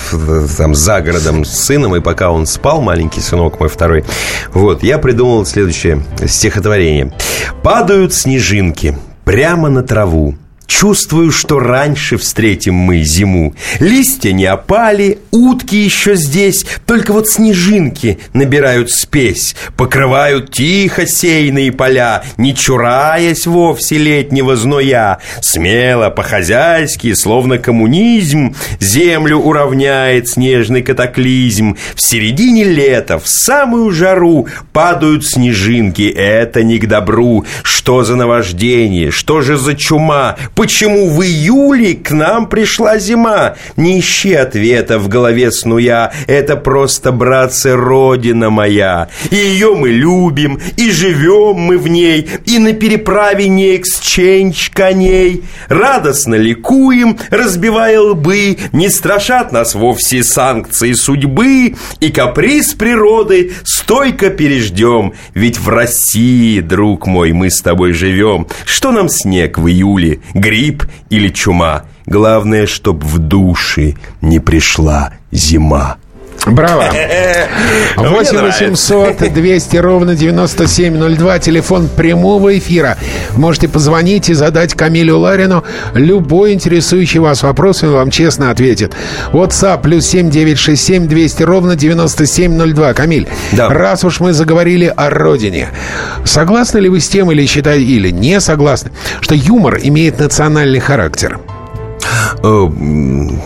там 0.57 0.73
за 0.73 1.01
городом 1.01 1.45
с 1.45 1.51
сыном, 1.51 1.95
и 1.95 1.99
пока 1.99 2.31
он 2.31 2.47
спал, 2.47 2.81
маленький 2.81 3.21
сынок 3.21 3.59
мой 3.59 3.69
второй, 3.69 4.05
вот, 4.53 4.81
я 4.83 4.97
придумал 4.97 5.45
следующее 5.45 6.03
стихотворение. 6.25 7.13
«Падают 7.61 8.13
снежинки 8.13 8.97
прямо 9.23 9.69
на 9.69 9.83
траву, 9.83 10.35
Чувствую, 10.67 11.31
что 11.31 11.59
раньше 11.59 12.17
встретим 12.17 12.73
мы 12.73 13.03
зиму. 13.03 13.53
Листья 13.79 14.31
не 14.31 14.45
опали, 14.45 15.19
утки 15.31 15.75
еще 15.75 16.15
здесь, 16.15 16.65
Только 16.85 17.13
вот 17.13 17.29
снежинки 17.29 18.19
набирают 18.33 18.89
спесь, 18.91 19.55
Покрывают 19.77 20.51
тихо 20.51 21.05
сейные 21.05 21.71
поля, 21.71 22.23
Не 22.37 22.55
чураясь 22.55 23.45
вовсе 23.45 23.97
летнего 23.97 24.55
зноя. 24.55 25.19
Смело, 25.41 26.09
по-хозяйски, 26.09 27.13
словно 27.13 27.57
коммунизм, 27.57 28.55
Землю 28.79 29.37
уравняет 29.37 30.29
снежный 30.29 30.81
катаклизм. 30.81 31.77
В 31.93 32.01
середине 32.01 32.63
лета, 32.63 33.19
в 33.19 33.27
самую 33.27 33.91
жару, 33.91 34.47
Падают 34.73 35.25
снежинки, 35.25 36.03
это 36.09 36.63
не 36.63 36.79
к 36.79 36.87
добру. 36.87 37.45
Что 37.63 38.03
за 38.03 38.15
наваждение, 38.15 39.11
что 39.11 39.41
же 39.41 39.57
за 39.57 39.75
чума? 39.75 40.35
Почему 40.55 41.09
в 41.09 41.21
июле 41.21 41.95
к 41.95 42.11
нам 42.11 42.47
пришла 42.47 42.97
зима? 42.97 43.55
Не 43.75 43.99
ищи 43.99 44.33
ответа 44.33 44.99
в 44.99 45.09
голове 45.09 45.51
снуя, 45.51 46.13
это 46.27 46.55
просто, 46.55 47.11
братцы, 47.11 47.75
родина 47.75 48.49
моя. 48.49 49.09
И 49.31 49.35
ее 49.35 49.75
мы 49.75 49.89
любим, 49.89 50.61
и 50.77 50.91
живем 50.91 51.55
мы 51.55 51.77
в 51.77 51.89
ней, 51.89 52.29
и 52.45 52.57
на 52.59 52.71
переправе 52.71 53.49
не 53.49 53.75
эксченж 53.75 54.69
коней. 54.73 55.43
Радостно 55.67 56.35
ликуем, 56.35 57.17
разбивая 57.29 57.99
лбы, 57.99 58.57
не 58.71 58.89
страшат 58.89 59.51
нас 59.51 59.75
вовсе 59.75 60.23
санкции 60.23 60.93
судьбы, 60.93 61.75
и 61.99 62.11
каприз 62.11 62.75
природы 62.75 63.51
стойко 63.65 64.29
переждем, 64.29 65.13
ведь 65.33 65.59
в 65.59 65.67
России, 65.67 66.61
друг 66.61 67.07
мой, 67.07 67.33
мы 67.33 67.49
с 67.49 67.59
тобой 67.59 67.91
живем. 67.91 68.47
Что 68.63 68.93
нам 68.93 69.09
снег 69.09 69.57
в 69.57 69.67
июле, 69.67 70.21
грипп 70.45 70.85
или 71.09 71.29
чума? 71.29 71.85
Главное, 72.05 72.67
чтоб 72.67 73.03
в 73.03 73.17
души 73.17 73.95
не 74.21 74.39
пришла 74.39 75.13
зима. 75.31 75.97
Браво. 76.45 76.83
Мне 77.97 78.09
8 78.09 78.35
нравится. 78.35 78.65
800 78.65 79.33
200 79.33 79.77
ровно 79.77 80.15
9702. 80.15 81.39
Телефон 81.39 81.87
прямого 81.89 82.57
эфира. 82.57 82.97
Можете 83.35 83.67
позвонить 83.67 84.29
и 84.29 84.33
задать 84.33 84.75
Камилю 84.75 85.17
Ларину 85.17 85.63
любой 85.95 86.53
интересующий 86.53 87.19
вас 87.19 87.41
вопрос, 87.41 87.81
и 87.83 87.87
он 87.87 87.93
вам 87.93 88.11
честно 88.11 88.51
ответит. 88.51 88.93
WhatsApp 89.33 89.81
плюс 89.81 90.05
7967 90.05 91.07
200 91.07 91.43
ровно 91.43 91.75
9702. 91.75 92.93
Камиль, 92.93 93.27
Да. 93.53 93.69
раз 93.69 94.03
уж 94.03 94.19
мы 94.19 94.33
заговорили 94.33 94.93
о 94.95 95.09
родине, 95.09 95.69
согласны 96.25 96.79
ли 96.79 96.89
вы 96.89 96.99
с 96.99 97.07
тем 97.07 97.31
или 97.31 97.45
считаете, 97.47 97.85
или 97.85 98.11
не 98.11 98.39
согласны, 98.39 98.91
что 99.21 99.33
юмор 99.33 99.79
имеет 99.81 100.19
национальный 100.19 100.79
характер? 100.79 101.39
Э, 102.43 102.67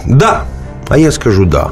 Да, 0.06 0.46
а 0.90 0.98
я 0.98 1.12
скажу 1.12 1.46
да. 1.46 1.70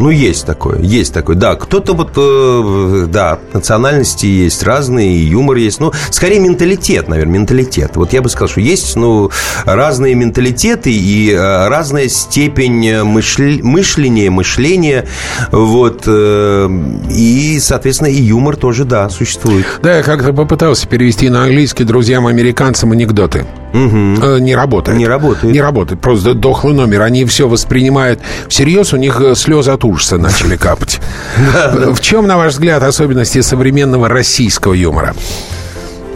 Ну, 0.00 0.08
есть 0.10 0.46
такое, 0.46 0.80
есть 0.80 1.12
такое. 1.12 1.36
Да, 1.36 1.54
кто-то 1.56 1.92
вот, 1.92 2.12
э, 2.16 3.06
да, 3.08 3.38
национальности 3.52 4.26
есть 4.26 4.62
разные, 4.62 5.12
и 5.14 5.18
юмор 5.26 5.56
есть. 5.58 5.78
Ну, 5.78 5.92
скорее 6.10 6.40
менталитет, 6.40 7.06
наверное, 7.08 7.34
менталитет. 7.34 7.96
Вот 7.96 8.12
я 8.12 8.22
бы 8.22 8.28
сказал, 8.30 8.48
что 8.48 8.60
есть, 8.60 8.96
ну, 8.96 9.30
разные 9.66 10.14
менталитеты 10.14 10.90
и 10.90 11.30
э, 11.32 11.68
разная 11.68 12.08
степень 12.08 12.88
мышль- 13.02 13.62
мышления, 13.62 14.30
мышления. 14.30 15.06
Вот. 15.52 16.04
э, 16.06 16.68
И, 17.10 17.58
соответственно, 17.60 18.08
и 18.08 18.20
юмор 18.22 18.56
тоже, 18.56 18.84
да, 18.84 19.08
существует. 19.10 19.66
Да, 19.82 19.98
я 19.98 20.02
как-то 20.02 20.32
попытался 20.32 20.88
перевести 20.88 21.28
на 21.28 21.42
английский 21.44 21.84
друзьям-американцам 21.84 22.92
анекдоты. 22.92 23.44
Э, 23.72 24.38
Не 24.40 24.54
работает. 24.56 24.98
Не 24.98 25.06
работает. 25.06 25.52
Не 25.54 25.60
работает. 25.60 26.00
Просто 26.00 26.34
дохлый 26.34 26.74
номер. 26.74 27.02
Они 27.02 27.24
все 27.26 27.48
воспринимают 27.48 28.20
всерьез, 28.48 28.92
у 28.92 28.96
них 28.96 29.20
э, 29.20 29.34
слезы 29.34 29.70
от 29.70 29.84
ужаса 29.90 30.16
начали 30.18 30.56
капать. 30.56 31.00
В 31.36 32.00
чем, 32.00 32.26
на 32.26 32.36
ваш 32.36 32.52
взгляд, 32.54 32.82
особенности 32.82 33.40
современного 33.40 34.08
российского 34.08 34.72
юмора? 34.72 35.14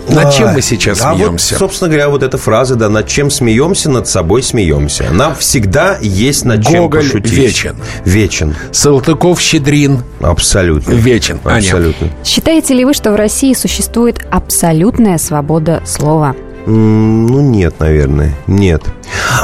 Над 0.06 0.34
чем 0.34 0.50
мы 0.52 0.60
сейчас 0.60 1.00
А 1.00 1.12
вот, 1.14 1.18
смеемся? 1.18 1.56
собственно 1.58 1.88
говоря, 1.88 2.10
вот 2.10 2.22
эта 2.22 2.36
фраза, 2.36 2.76
да, 2.76 2.90
над 2.90 3.08
чем 3.08 3.30
смеемся, 3.30 3.90
над 3.90 4.06
собой 4.06 4.42
смеемся. 4.42 5.06
Нам 5.10 5.34
всегда 5.34 5.96
есть 5.98 6.44
над 6.44 6.62
чем 6.66 6.82
Гоголь 6.82 7.04
пошутить. 7.04 7.32
вечен. 7.32 7.76
Вечен. 8.04 8.54
Салтыков, 8.70 9.40
Щедрин, 9.40 10.02
Абсолютно. 10.20 10.92
вечен. 10.92 11.40
Аня. 11.44 11.56
Абсолютно. 11.56 12.10
Считаете 12.22 12.74
ли 12.74 12.84
вы, 12.84 12.92
что 12.92 13.12
в 13.12 13.16
России 13.16 13.54
существует 13.54 14.26
абсолютная 14.30 15.16
свобода 15.16 15.82
слова? 15.86 16.36
Ну, 16.66 17.40
нет, 17.40 17.74
наверное. 17.80 18.34
Нет. 18.46 18.82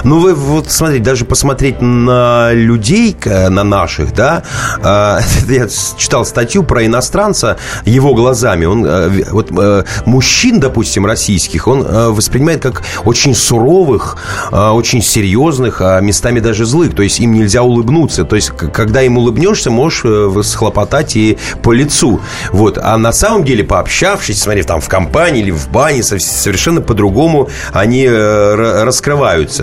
Ну, 0.05 0.19
вы 0.21 0.35
вот 0.35 0.71
смотрите, 0.71 1.05
даже 1.05 1.25
посмотреть 1.25 1.81
на 1.81 2.53
людей, 2.53 3.17
на 3.25 3.65
наших, 3.65 4.15
да, 4.15 4.43
а, 4.83 5.21
я 5.49 5.69
читал 5.97 6.25
статью 6.25 6.63
про 6.63 6.85
иностранца 6.87 7.57
его 7.85 8.15
глазами. 8.15 8.65
Он, 8.65 8.85
э, 8.87 9.25
вот 9.31 9.51
э, 9.51 9.85
мужчин, 10.07 10.61
допустим, 10.61 11.07
российских, 11.07 11.69
он 11.69 11.83
э, 11.83 12.09
воспринимает 12.09 12.63
как 12.63 12.83
очень 13.05 13.35
суровых, 13.35 14.17
очень 14.51 15.03
серьезных, 15.03 15.81
а 15.81 16.01
местами 16.01 16.41
даже 16.41 16.65
злых. 16.65 16.95
То 16.95 17.03
есть 17.03 17.21
им 17.21 17.33
нельзя 17.33 17.63
улыбнуться. 17.63 18.25
То 18.25 18.37
есть, 18.37 18.51
когда 18.51 19.03
им 19.03 19.19
улыбнешься, 19.19 19.71
можешь 19.71 20.05
схлопотать 20.47 21.17
и 21.17 21.39
по 21.63 21.73
лицу. 21.73 22.21
Вот. 22.53 22.79
А 22.79 22.97
на 22.99 23.13
самом 23.13 23.45
деле, 23.45 23.65
пообщавшись, 23.65 24.43
смотри, 24.43 24.63
там 24.63 24.81
в 24.81 24.89
компании 24.89 25.43
или 25.43 25.51
в 25.51 25.69
бане, 25.69 26.03
совершенно 26.03 26.81
по-другому 26.81 27.49
они 27.73 28.09
раскрываются. 28.09 29.60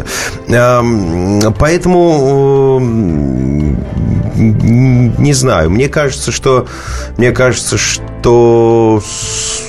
Поэтому 0.48 2.80
не 4.38 5.34
знаю. 5.34 5.70
Мне 5.70 5.90
кажется, 5.90 6.32
что 6.32 6.68
мне 7.18 7.32
кажется, 7.32 7.78
что 7.78 9.02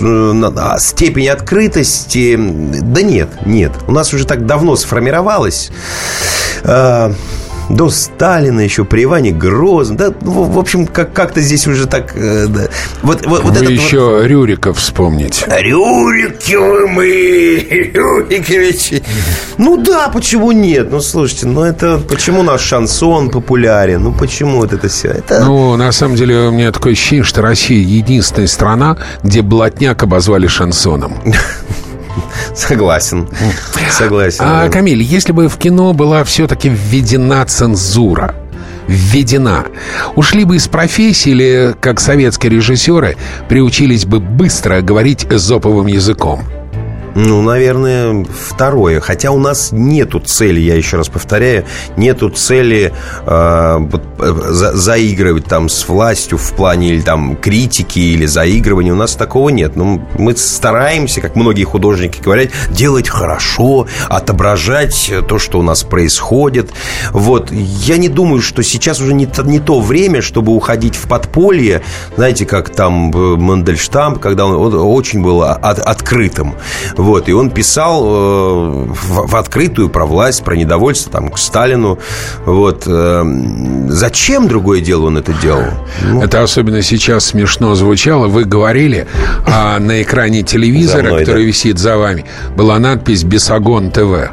а, 0.01 0.79
степень 0.79 1.29
открытости, 1.29 2.37
да 2.37 3.03
нет, 3.03 3.29
нет. 3.47 3.73
У 3.87 3.93
нас 3.93 4.13
уже 4.13 4.27
так 4.27 4.47
давно 4.47 4.77
сформировалось 4.77 5.71
а, 6.65 7.13
до 7.69 7.91
Сталина, 7.91 8.61
еще 8.61 8.85
при 8.85 9.05
Иване 9.05 9.33
Грозном. 9.33 9.97
Да, 9.97 10.13
в 10.21 10.59
общем, 10.59 10.87
как- 10.87 11.13
как-то 11.13 11.41
здесь 11.41 11.67
уже 11.67 11.87
так... 11.87 12.13
Э, 12.17 12.47
да. 12.49 12.69
вот, 13.03 13.27
вот, 13.27 13.45
вот 13.45 13.53
Вы 13.57 13.65
этот 13.65 13.71
еще 13.71 14.01
вот... 14.01 14.25
Рюрика 14.27 14.73
вспомните. 14.73 15.47
Рюриковы 15.49 16.89
мы, 16.89 17.07
Рюриковичи. 17.71 19.03
Ну 19.59 19.77
да, 19.77 20.09
почему 20.09 20.53
нет? 20.53 20.91
Ну, 20.91 21.01
слушайте, 21.01 21.47
ну 21.47 21.63
это... 21.63 21.99
Почему 21.99 22.43
наш 22.43 22.63
шансон 22.63 23.31
популярен? 23.31 24.03
Ну, 24.03 24.13
почему 24.13 24.59
вот 24.59 24.73
это 24.73 24.89
все? 24.89 25.09
Это... 25.09 25.45
Ну, 25.45 25.77
на 25.77 25.93
самом 25.93 26.17
деле, 26.17 26.49
у 26.49 26.51
меня 26.51 26.73
такое 26.73 26.93
ощущение, 26.93 27.25
что 27.25 27.43
Россия 27.43 27.79
единственная 27.79 28.49
страна, 28.49 28.97
где 29.23 29.43
блатняк 29.43 30.03
обозвали 30.03 30.47
шансоном. 30.47 31.15
Согласен. 32.55 33.29
Согласен. 33.91 34.45
А, 34.45 34.69
Камиль, 34.69 35.03
если 35.03 35.33
бы 35.33 35.49
в 35.49 35.57
кино 35.59 35.93
была 35.93 36.25
все-таки 36.25 36.69
введена 36.69 37.45
цензура, 37.45 38.35
введена. 38.87 39.67
Ушли 40.17 40.45
бы 40.45 40.57
из 40.57 40.69
профессии 40.69 41.31
или, 41.31 41.75
как 41.81 42.01
советские 42.01 42.53
режиссеры, 42.53 43.17
приучились 43.49 44.07
бы 44.07 44.21
быстро 44.21 44.81
говорить 44.81 45.27
зоповым 45.31 45.87
языком? 45.87 46.43
Ну, 47.21 47.43
наверное, 47.43 48.25
второе. 48.25 49.01
Хотя 49.01 49.33
у 49.33 49.41
нас 49.41 49.71
нету 49.73 50.21
цели, 50.21 50.61
я 50.61 50.77
еще 50.77 50.99
раз 50.99 51.09
повторяю, 51.09 51.65
нету 51.97 52.29
цели 52.29 52.93
э, 53.27 53.89
за, 54.19 54.77
заигрывать 54.77 55.47
там 55.47 55.69
с 55.69 55.89
властью 55.89 56.39
в 56.39 56.53
плане 56.53 56.91
или 56.91 57.01
там 57.01 57.35
критики 57.35 57.99
или 57.99 58.25
заигрывания. 58.25 58.93
У 58.93 58.97
нас 58.97 59.17
такого 59.17 59.49
нет. 59.49 59.75
Ну, 59.75 60.01
мы 60.17 60.37
стараемся, 60.37 61.21
как 61.21 61.35
многие 61.35 61.65
художники 61.65 62.21
говорят, 62.23 62.51
делать 62.71 63.09
хорошо, 63.09 63.89
отображать 64.09 65.11
то, 65.27 65.41
что 65.41 65.59
у 65.59 65.63
нас 65.63 65.83
происходит. 65.83 66.71
Вот. 67.11 67.51
Я 67.51 67.97
не 67.97 68.09
думаю, 68.09 68.41
что 68.41 68.63
сейчас 68.63 69.01
уже 69.01 69.13
не 69.13 69.27
то, 69.27 69.43
не 69.43 69.59
то 69.59 69.81
время, 69.81 70.23
чтобы 70.23 70.53
уходить 70.53 70.95
в 70.95 71.09
подполье. 71.09 71.83
Знаете, 72.15 72.47
как 72.47 72.71
там 72.71 73.11
э, 73.11 73.37
Мандельштам, 73.37 74.21
когда 74.21 74.47
он, 74.47 74.73
он 74.73 74.75
очень 74.77 75.21
был 75.21 75.43
от, 75.43 75.81
открытым. 75.81 76.55
И 77.17 77.33
он 77.33 77.51
писал 77.51 78.05
э, 78.05 78.87
в, 78.89 79.37
открытую 79.37 79.89
про 79.89 80.05
власть, 80.05 80.45
про 80.45 80.55
недовольство 80.55 81.11
там, 81.13 81.31
к 81.31 81.39
Сталину. 81.39 81.99
Вот. 82.45 82.85
Э, 82.87 83.23
зачем, 83.89 84.49
другое 84.49 84.81
дело, 84.81 85.07
он 85.07 85.17
это 85.17 85.33
делал? 85.33 85.65
Ну. 86.03 86.23
Это 86.23 86.43
особенно 86.43 86.83
сейчас 86.83 87.27
смешно 87.27 87.75
звучало. 87.75 88.27
Вы 88.27 88.45
говорили, 88.45 89.07
а 89.47 89.79
на 89.79 90.03
экране 90.03 90.43
телевизора, 90.43 91.09
мной, 91.09 91.21
который 91.21 91.45
да. 91.45 91.49
висит 91.49 91.79
за 91.79 91.97
вами, 91.97 92.27
была 92.57 92.79
надпись 92.79 93.25
«Бесогон 93.25 93.91
ТВ». 93.91 94.33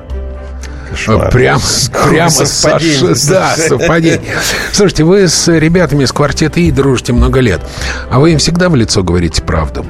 Кошмар. 0.89 1.31
Прям, 1.31 1.61
прямо 2.09 2.29
совпадение. 2.29 3.15
Саш... 3.15 3.29
Да, 3.29 3.55
совпадение. 3.55 4.35
Слушайте, 4.71 5.03
вы 5.03 5.27
с 5.27 5.47
ребятами 5.51 6.03
из 6.03 6.11
квартета 6.11 6.59
И 6.59 6.71
дружите 6.71 7.13
много 7.13 7.39
лет. 7.39 7.61
А 8.09 8.19
вы 8.19 8.31
им 8.31 8.39
всегда 8.39 8.69
в 8.69 8.75
лицо 8.75 9.03
говорите 9.03 9.41
правду? 9.41 9.85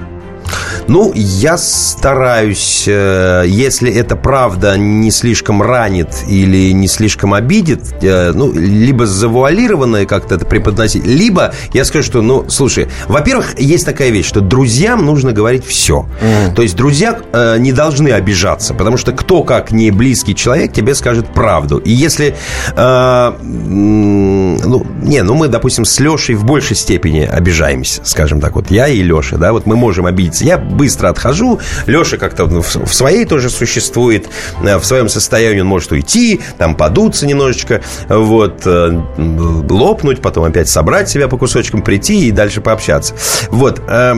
Ну, 0.87 1.11
я 1.15 1.57
стараюсь, 1.57 2.83
э, 2.87 3.45
если 3.47 3.91
это 3.91 4.15
правда 4.15 4.77
не 4.77 5.09
слишком 5.09 5.61
ранит 5.61 6.09
или 6.27 6.71
не 6.73 6.87
слишком 6.87 7.33
обидит, 7.33 7.81
э, 8.01 8.31
ну, 8.33 8.51
либо 8.53 9.07
завуалированное 9.07 10.05
как-то 10.05 10.35
это 10.35 10.45
преподносить, 10.45 11.05
либо 11.05 11.53
я 11.73 11.85
скажу, 11.85 12.05
что, 12.05 12.21
ну, 12.21 12.45
слушай, 12.49 12.87
во-первых, 13.07 13.59
есть 13.59 13.85
такая 13.85 14.09
вещь, 14.09 14.27
что 14.27 14.41
друзьям 14.41 15.05
нужно 15.05 15.31
говорить 15.31 15.65
все. 15.65 16.05
Mm. 16.21 16.53
То 16.53 16.61
есть 16.61 16.75
друзья 16.75 17.19
э, 17.33 17.57
не 17.57 17.71
должны 17.71 18.09
обижаться, 18.09 18.75
потому 18.75 18.97
что 18.97 19.11
кто, 19.11 19.43
как 19.43 19.71
не 19.71 19.89
близкий 19.89 20.35
человек, 20.35 20.71
тебе 20.71 20.93
скажет 20.93 21.33
правду. 21.33 21.77
И 21.77 21.91
если, 21.91 22.35
э, 22.75 23.33
ну, 23.41 24.85
не, 25.01 25.23
ну 25.23 25.33
мы, 25.33 25.47
допустим, 25.47 25.83
с 25.83 25.99
Лешей 25.99 26.35
в 26.35 26.45
большей 26.45 26.75
степени 26.75 27.21
обижаемся, 27.21 28.01
скажем 28.03 28.39
так, 28.39 28.55
вот 28.55 28.69
я 28.69 28.87
и 28.87 29.01
Леша, 29.01 29.37
да, 29.37 29.51
вот 29.51 29.65
мы 29.65 29.75
можем 29.75 30.05
обидеться. 30.05 30.45
Я 30.45 30.57
быстро 30.75 31.09
отхожу. 31.09 31.59
Леша 31.85 32.17
как-то 32.17 32.45
в 32.45 32.93
своей 32.93 33.25
тоже 33.25 33.49
существует. 33.49 34.27
Э, 34.63 34.77
в 34.77 34.85
своем 34.85 35.09
состоянии 35.09 35.61
он 35.61 35.67
может 35.67 35.91
уйти, 35.91 36.41
там 36.57 36.75
подуться 36.75 37.25
немножечко, 37.25 37.81
вот, 38.09 38.61
э, 38.65 39.01
лопнуть, 39.17 40.21
потом 40.21 40.43
опять 40.43 40.69
собрать 40.69 41.09
себя 41.09 41.27
по 41.27 41.37
кусочкам, 41.37 41.81
прийти 41.81 42.27
и 42.27 42.31
дальше 42.31 42.61
пообщаться. 42.61 43.15
Вот. 43.49 43.81
Э, 43.87 44.15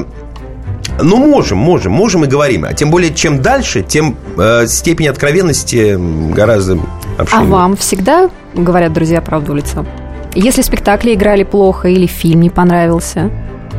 ну, 1.02 1.18
можем, 1.18 1.58
можем, 1.58 1.92
можем 1.92 2.26
и 2.26 2.28
говорим. 2.28 2.66
А 2.66 2.74
тем 2.74 2.90
более, 2.90 3.14
чем 3.14 3.42
дальше, 3.42 3.84
тем 3.84 4.18
э, 4.38 4.66
степень 4.68 5.08
откровенности 5.08 5.98
гораздо 6.34 6.80
обширнее. 7.18 7.48
А 7.48 7.52
вам 7.52 7.78
всегда 7.78 8.30
говорят 8.54 8.94
друзья 8.94 9.22
правду 9.22 9.54
в 9.54 9.56
лицо? 9.56 9.86
Если 10.34 10.62
спектакли 10.62 11.14
играли 11.14 11.44
плохо 11.44 11.88
или 11.88 12.06
фильм 12.06 12.42
не 12.42 12.50
понравился? 12.50 13.32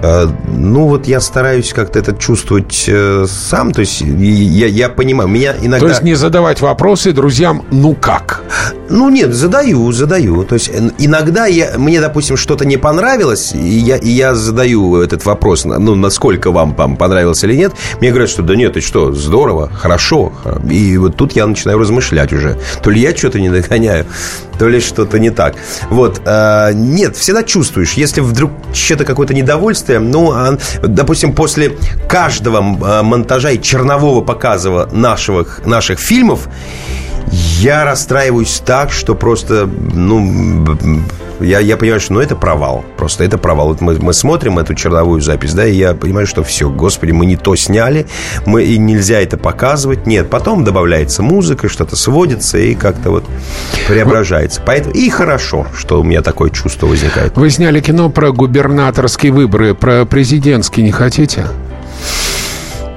Э, 0.03 0.27
ну, 0.47 0.89
вот 0.89 1.07
я 1.07 1.21
стараюсь 1.21 1.73
как-то 1.73 1.99
это 1.99 2.15
чувствовать 2.15 2.85
э, 2.89 3.27
сам. 3.29 3.73
То 3.73 3.81
есть 3.81 4.01
я, 4.01 4.67
я 4.67 4.89
понимаю, 4.89 5.29
меня 5.29 5.55
иногда... 5.61 5.87
То 5.87 5.89
есть 5.89 6.03
не 6.03 6.15
задавать 6.15 6.61
вопросы 6.61 7.13
друзьям 7.13 7.65
«ну 7.71 7.95
как?» 7.95 8.43
Ну, 8.91 9.11
нет, 9.11 9.35
задаю, 9.35 9.93
задаю. 9.93 10.45
То 10.45 10.55
есть 10.55 10.71
иногда 10.99 11.47
я, 11.47 11.79
мне, 11.79 12.01
допустим, 12.01 12.37
что-то 12.37 12.65
не 12.65 12.77
понравилось, 12.77 13.53
и 13.55 13.59
я, 13.59 13.97
и 13.97 14.09
я 14.09 14.35
задаю 14.35 14.97
этот 14.97 15.25
вопрос, 15.25 15.65
ну, 15.65 15.95
насколько 15.95 16.51
вам 16.51 16.75
там 16.75 16.97
понравилось 16.97 17.45
или 17.45 17.55
нет. 17.55 17.73
Мне 18.01 18.11
говорят, 18.11 18.31
что 18.31 18.43
да 18.43 18.57
нет, 18.57 18.75
ты 18.75 18.81
что, 18.81 19.13
здорово, 19.13 19.69
хорошо. 19.69 20.33
И 20.71 20.97
вот 20.97 21.17
тут 21.17 21.33
я 21.33 21.47
начинаю 21.47 21.79
размышлять 21.79 22.33
уже. 22.33 22.59
То 22.83 22.91
ли 22.91 23.01
я 23.01 23.15
что-то 23.15 23.41
не 23.41 23.51
догоняю, 23.51 24.07
то 24.59 24.69
ли 24.69 24.81
что-то 24.81 25.19
не 25.19 25.31
так. 25.31 25.55
Вот. 25.91 26.23
Э, 26.25 26.73
нет, 26.73 27.17
всегда 27.17 27.43
чувствуешь, 27.43 27.93
если 27.93 28.21
вдруг 28.21 28.53
что-то 28.73 29.05
какое-то 29.05 29.35
недовольствие, 29.35 29.99
ну, 29.99 30.33
а, 30.33 30.59
допустим, 30.83 31.35
после 31.35 31.77
каждого 32.09 32.59
э, 32.59 33.03
монтажа 33.03 33.51
и 33.51 33.61
чернового 33.61 34.23
показа 34.23 34.89
наших, 34.93 35.65
наших 35.67 35.99
фильмов, 35.99 36.49
я 37.33 37.85
расстраиваюсь 37.85 38.63
так, 38.65 38.91
что 38.91 39.15
просто, 39.15 39.67
ну, 39.67 40.67
я, 41.41 41.61
я 41.61 41.77
понимаю, 41.77 42.01
что 42.01 42.15
ну, 42.15 42.21
это 42.21 42.37
провал. 42.37 42.85
Просто 42.97 43.25
это 43.25 43.39
провал. 43.39 43.69
Вот 43.69 43.81
мы, 43.81 43.97
мы 44.01 44.13
смотрим 44.13 44.59
эту 44.59 44.75
черновую 44.75 45.21
запись, 45.21 45.55
да, 45.55 45.67
и 45.67 45.75
я 45.75 45.95
понимаю, 45.95 46.27
что 46.27 46.43
все, 46.43 46.69
господи, 46.69 47.13
мы 47.13 47.27
не 47.27 47.37
то 47.37 47.55
сняли, 47.57 48.07
мы, 48.47 48.65
и 48.65 48.79
нельзя 48.79 49.21
это 49.21 49.37
показывать. 49.37 50.07
Нет, 50.07 50.31
потом 50.31 50.65
добавляется 50.65 51.23
музыка, 51.23 51.69
что-то 51.69 51.97
сводится 51.97 52.59
и 52.59 52.75
как-то 52.75 53.11
вот 53.11 53.25
преображается. 53.87 54.61
Поэтому 54.65 54.95
и 54.95 55.09
хорошо, 55.11 55.67
что 55.77 56.01
у 56.01 56.05
меня 56.05 56.23
такое 56.23 56.51
чувство 56.51 56.87
возникает. 56.87 57.37
Вы 57.37 57.51
сняли 57.51 57.81
кино 57.81 58.11
про 58.11 58.33
губернаторские 58.33 59.33
выборы, 59.33 59.75
про 59.75 60.05
президентские 60.05 60.85
не 60.85 60.93
хотите? 60.93 61.47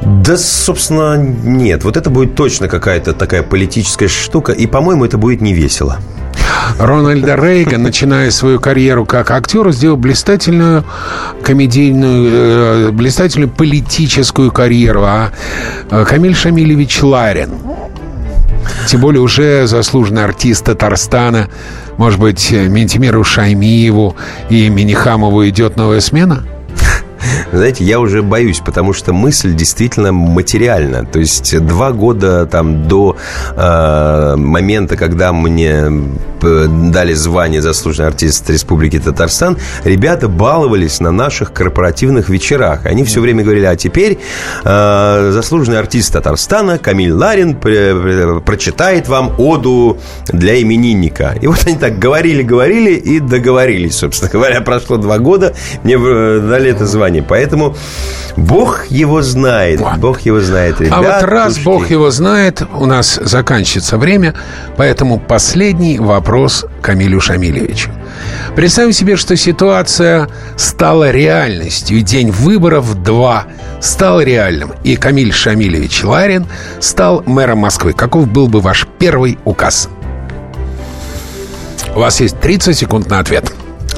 Да, 0.04 0.38
собственно, 0.38 1.18
нет. 1.18 1.84
Вот 1.84 1.96
это 1.96 2.10
будет 2.10 2.36
точно 2.36 2.68
какая-то 2.68 3.14
такая 3.14 3.44
политическая 3.44 4.08
штука. 4.08 4.52
И, 4.52 4.66
по-моему, 4.68 5.06
это 5.06 5.18
будет 5.18 5.42
не 5.42 5.54
весело. 5.54 6.00
Рональда 6.80 7.36
Рейган, 7.36 7.84
начиная 7.84 8.32
свою 8.32 8.60
карьеру 8.60 9.06
как 9.06 9.32
актер, 9.32 9.72
сделал 9.72 9.98
блистательную 9.98 10.84
комедийную, 11.44 12.30
э, 12.32 12.92
блистательную 12.92 13.50
политическую 13.50 14.52
карьеру. 14.52 15.04
А 15.04 15.32
э, 15.90 16.06
Камиль 16.08 16.36
Шамилевич 16.36 17.02
Ларин, 17.04 17.52
тем 18.88 19.02
более 19.02 19.22
уже 19.22 19.68
заслуженный 19.68 20.24
артист 20.24 20.66
Татарстана, 20.66 21.50
может 21.98 22.20
быть, 22.20 22.52
Ментимиру 22.52 23.24
Шаймиеву 23.24 24.16
и 24.50 24.70
Минихамову 24.70 25.48
идет 25.48 25.76
новая 25.78 26.00
смена? 26.00 26.44
Знаете, 27.52 27.84
я 27.84 28.00
уже 28.00 28.22
боюсь, 28.22 28.60
потому 28.60 28.94
что 28.94 29.14
мысль 29.14 29.54
действительно 29.54 30.12
материальна. 30.12 31.06
То 31.06 31.20
есть 31.20 31.58
два 31.66 31.92
года 31.92 32.46
там 32.46 32.88
до 32.88 33.18
э, 33.56 34.36
момента, 34.38 34.98
когда 34.98 35.34
мне 35.34 35.86
дали 36.42 37.14
звание 37.14 37.62
заслуженный 37.62 38.08
артист 38.08 38.50
Республики 38.50 39.00
Татарстан, 39.00 39.58
ребята 39.84 40.28
баловались 40.28 41.00
на 41.00 41.12
наших 41.12 41.54
корпоративных 41.54 42.30
вечерах. 42.30 42.86
Они 42.86 43.04
все 43.04 43.22
время 43.22 43.44
говорили, 43.44 43.66
а 43.66 43.76
теперь 43.76 44.20
э, 44.64 45.30
заслуженный 45.32 45.80
артист 45.80 46.14
Татарстана 46.14 46.80
Камиль 46.80 47.12
Ларин 47.12 47.56
прочитает 47.56 49.08
вам 49.08 49.34
оду 49.38 50.00
для 50.28 50.62
именинника. 50.62 51.36
И 51.42 51.48
вот 51.48 51.60
они 51.66 51.76
так 51.76 52.00
говорили, 52.00 52.42
говорили 52.42 52.94
и 52.94 53.20
договорились, 53.20 53.98
собственно 53.98 54.32
говоря. 54.32 54.62
Прошло 54.62 54.98
два 54.98 55.20
года, 55.20 55.54
мне 55.84 55.98
дали 55.98 56.72
это 56.72 56.86
звание. 56.86 57.24
Поэтому 57.28 57.41
Бог 58.38 58.86
его 58.90 59.22
знает. 59.22 59.82
Бог 59.98 60.22
его 60.22 60.40
знает, 60.42 60.80
ребят. 60.80 60.94
А 60.98 61.02
вот 61.02 61.24
раз 61.24 61.54
слушайте. 61.54 61.70
Бог 61.70 61.90
его 61.90 62.12
знает, 62.12 62.62
у 62.74 62.86
нас 62.86 63.20
заканчивается 63.22 63.98
время, 63.98 64.36
поэтому 64.78 65.20
последний 65.20 66.00
вопрос 66.00 66.66
Камилю 66.82 67.20
Шамилевичу. 67.20 67.90
Представим 68.56 68.94
себе, 68.94 69.16
что 69.16 69.36
ситуация 69.36 70.30
стала 70.58 71.12
реальностью, 71.12 71.98
и 71.98 72.02
день 72.02 72.32
выборов 72.32 73.02
2 73.04 73.46
стал 73.82 74.22
реальным, 74.22 74.74
и 74.84 74.96
Камиль 74.96 75.34
Шамилевич 75.34 76.04
Ларин 76.04 76.46
стал 76.80 77.24
мэром 77.26 77.60
Москвы. 77.60 77.94
Каков 77.94 78.28
был 78.28 78.48
бы 78.48 78.62
ваш 78.62 78.88
первый 79.00 79.40
указ? 79.46 79.90
У 81.96 82.00
вас 82.00 82.22
есть 82.22 82.40
30 82.40 82.78
секунд 82.78 83.10
на 83.10 83.20
ответ. 83.20 83.52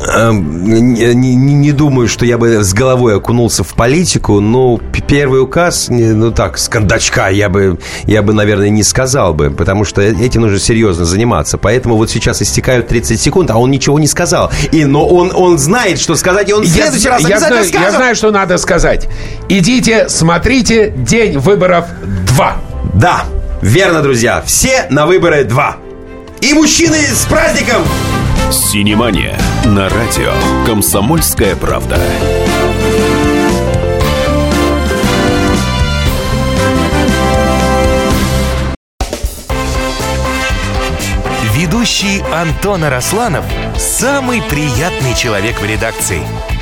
Эм, 0.05 0.65
не, 0.65 1.35
не, 1.35 1.71
думаю, 1.71 2.07
что 2.07 2.25
я 2.25 2.37
бы 2.37 2.63
с 2.63 2.73
головой 2.73 3.15
окунулся 3.15 3.63
в 3.63 3.73
политику, 3.73 4.39
но 4.39 4.79
первый 5.07 5.41
указ, 5.41 5.87
ну 5.89 6.31
так, 6.31 6.57
с 6.57 6.67
кондачка 6.67 7.29
я 7.29 7.49
бы, 7.49 7.79
я 8.05 8.21
бы, 8.21 8.33
наверное, 8.33 8.69
не 8.69 8.83
сказал 8.83 9.33
бы, 9.33 9.51
потому 9.51 9.85
что 9.85 10.01
этим 10.01 10.41
нужно 10.41 10.59
серьезно 10.59 11.05
заниматься. 11.05 11.57
Поэтому 11.57 11.95
вот 11.95 12.09
сейчас 12.09 12.41
истекают 12.41 12.87
30 12.87 13.19
секунд, 13.19 13.51
а 13.51 13.57
он 13.57 13.71
ничего 13.71 13.99
не 13.99 14.07
сказал. 14.07 14.51
И, 14.71 14.85
но 14.85 15.07
он, 15.07 15.31
он 15.33 15.57
знает, 15.57 15.99
что 15.99 16.15
сказать, 16.15 16.49
и 16.49 16.53
он 16.53 16.63
в 16.63 16.67
следующий 16.67 17.05
я, 17.05 17.11
раз 17.11 17.21
я 17.21 17.39
знаю, 17.39 17.65
скажет. 17.65 17.91
Я 17.91 17.91
знаю, 17.91 18.15
что 18.15 18.31
надо 18.31 18.57
сказать. 18.57 19.07
Идите, 19.49 20.09
смотрите 20.09 20.93
«День 20.95 21.37
выборов 21.37 21.85
2». 22.37 22.51
Да, 22.93 23.23
верно, 23.61 24.01
друзья. 24.01 24.43
Все 24.45 24.85
на 24.89 25.05
выборы 25.05 25.43
2. 25.43 25.77
И 26.41 26.53
мужчины 26.53 26.97
с 26.97 27.25
праздником! 27.25 27.83
Синемания 28.53 29.35
на 29.65 29.89
радио 29.89 30.31
«Комсомольская 30.67 31.55
правда». 31.55 31.99
Ведущий 41.55 42.21
Антон 42.31 42.83
Арасланов– 42.83 43.43
самый 43.75 44.43
приятный 44.43 45.15
человек 45.15 45.59
в 45.59 45.65
редакции. 45.65 46.21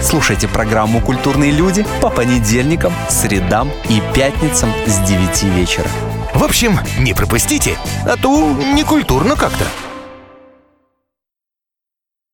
Слушайте 0.00 0.46
программу 0.48 1.00
«Культурные 1.00 1.50
люди» 1.50 1.84
по 2.00 2.08
понедельникам, 2.08 2.92
средам 3.08 3.70
и 3.88 4.00
пятницам 4.14 4.70
с 4.86 4.98
9 5.00 5.42
вечера. 5.54 5.88
В 6.34 6.44
общем, 6.44 6.78
не 7.00 7.14
пропустите, 7.14 7.76
а 8.04 8.16
то 8.16 8.52
не 8.74 8.84
культурно 8.84 9.34
как-то. 9.34 9.64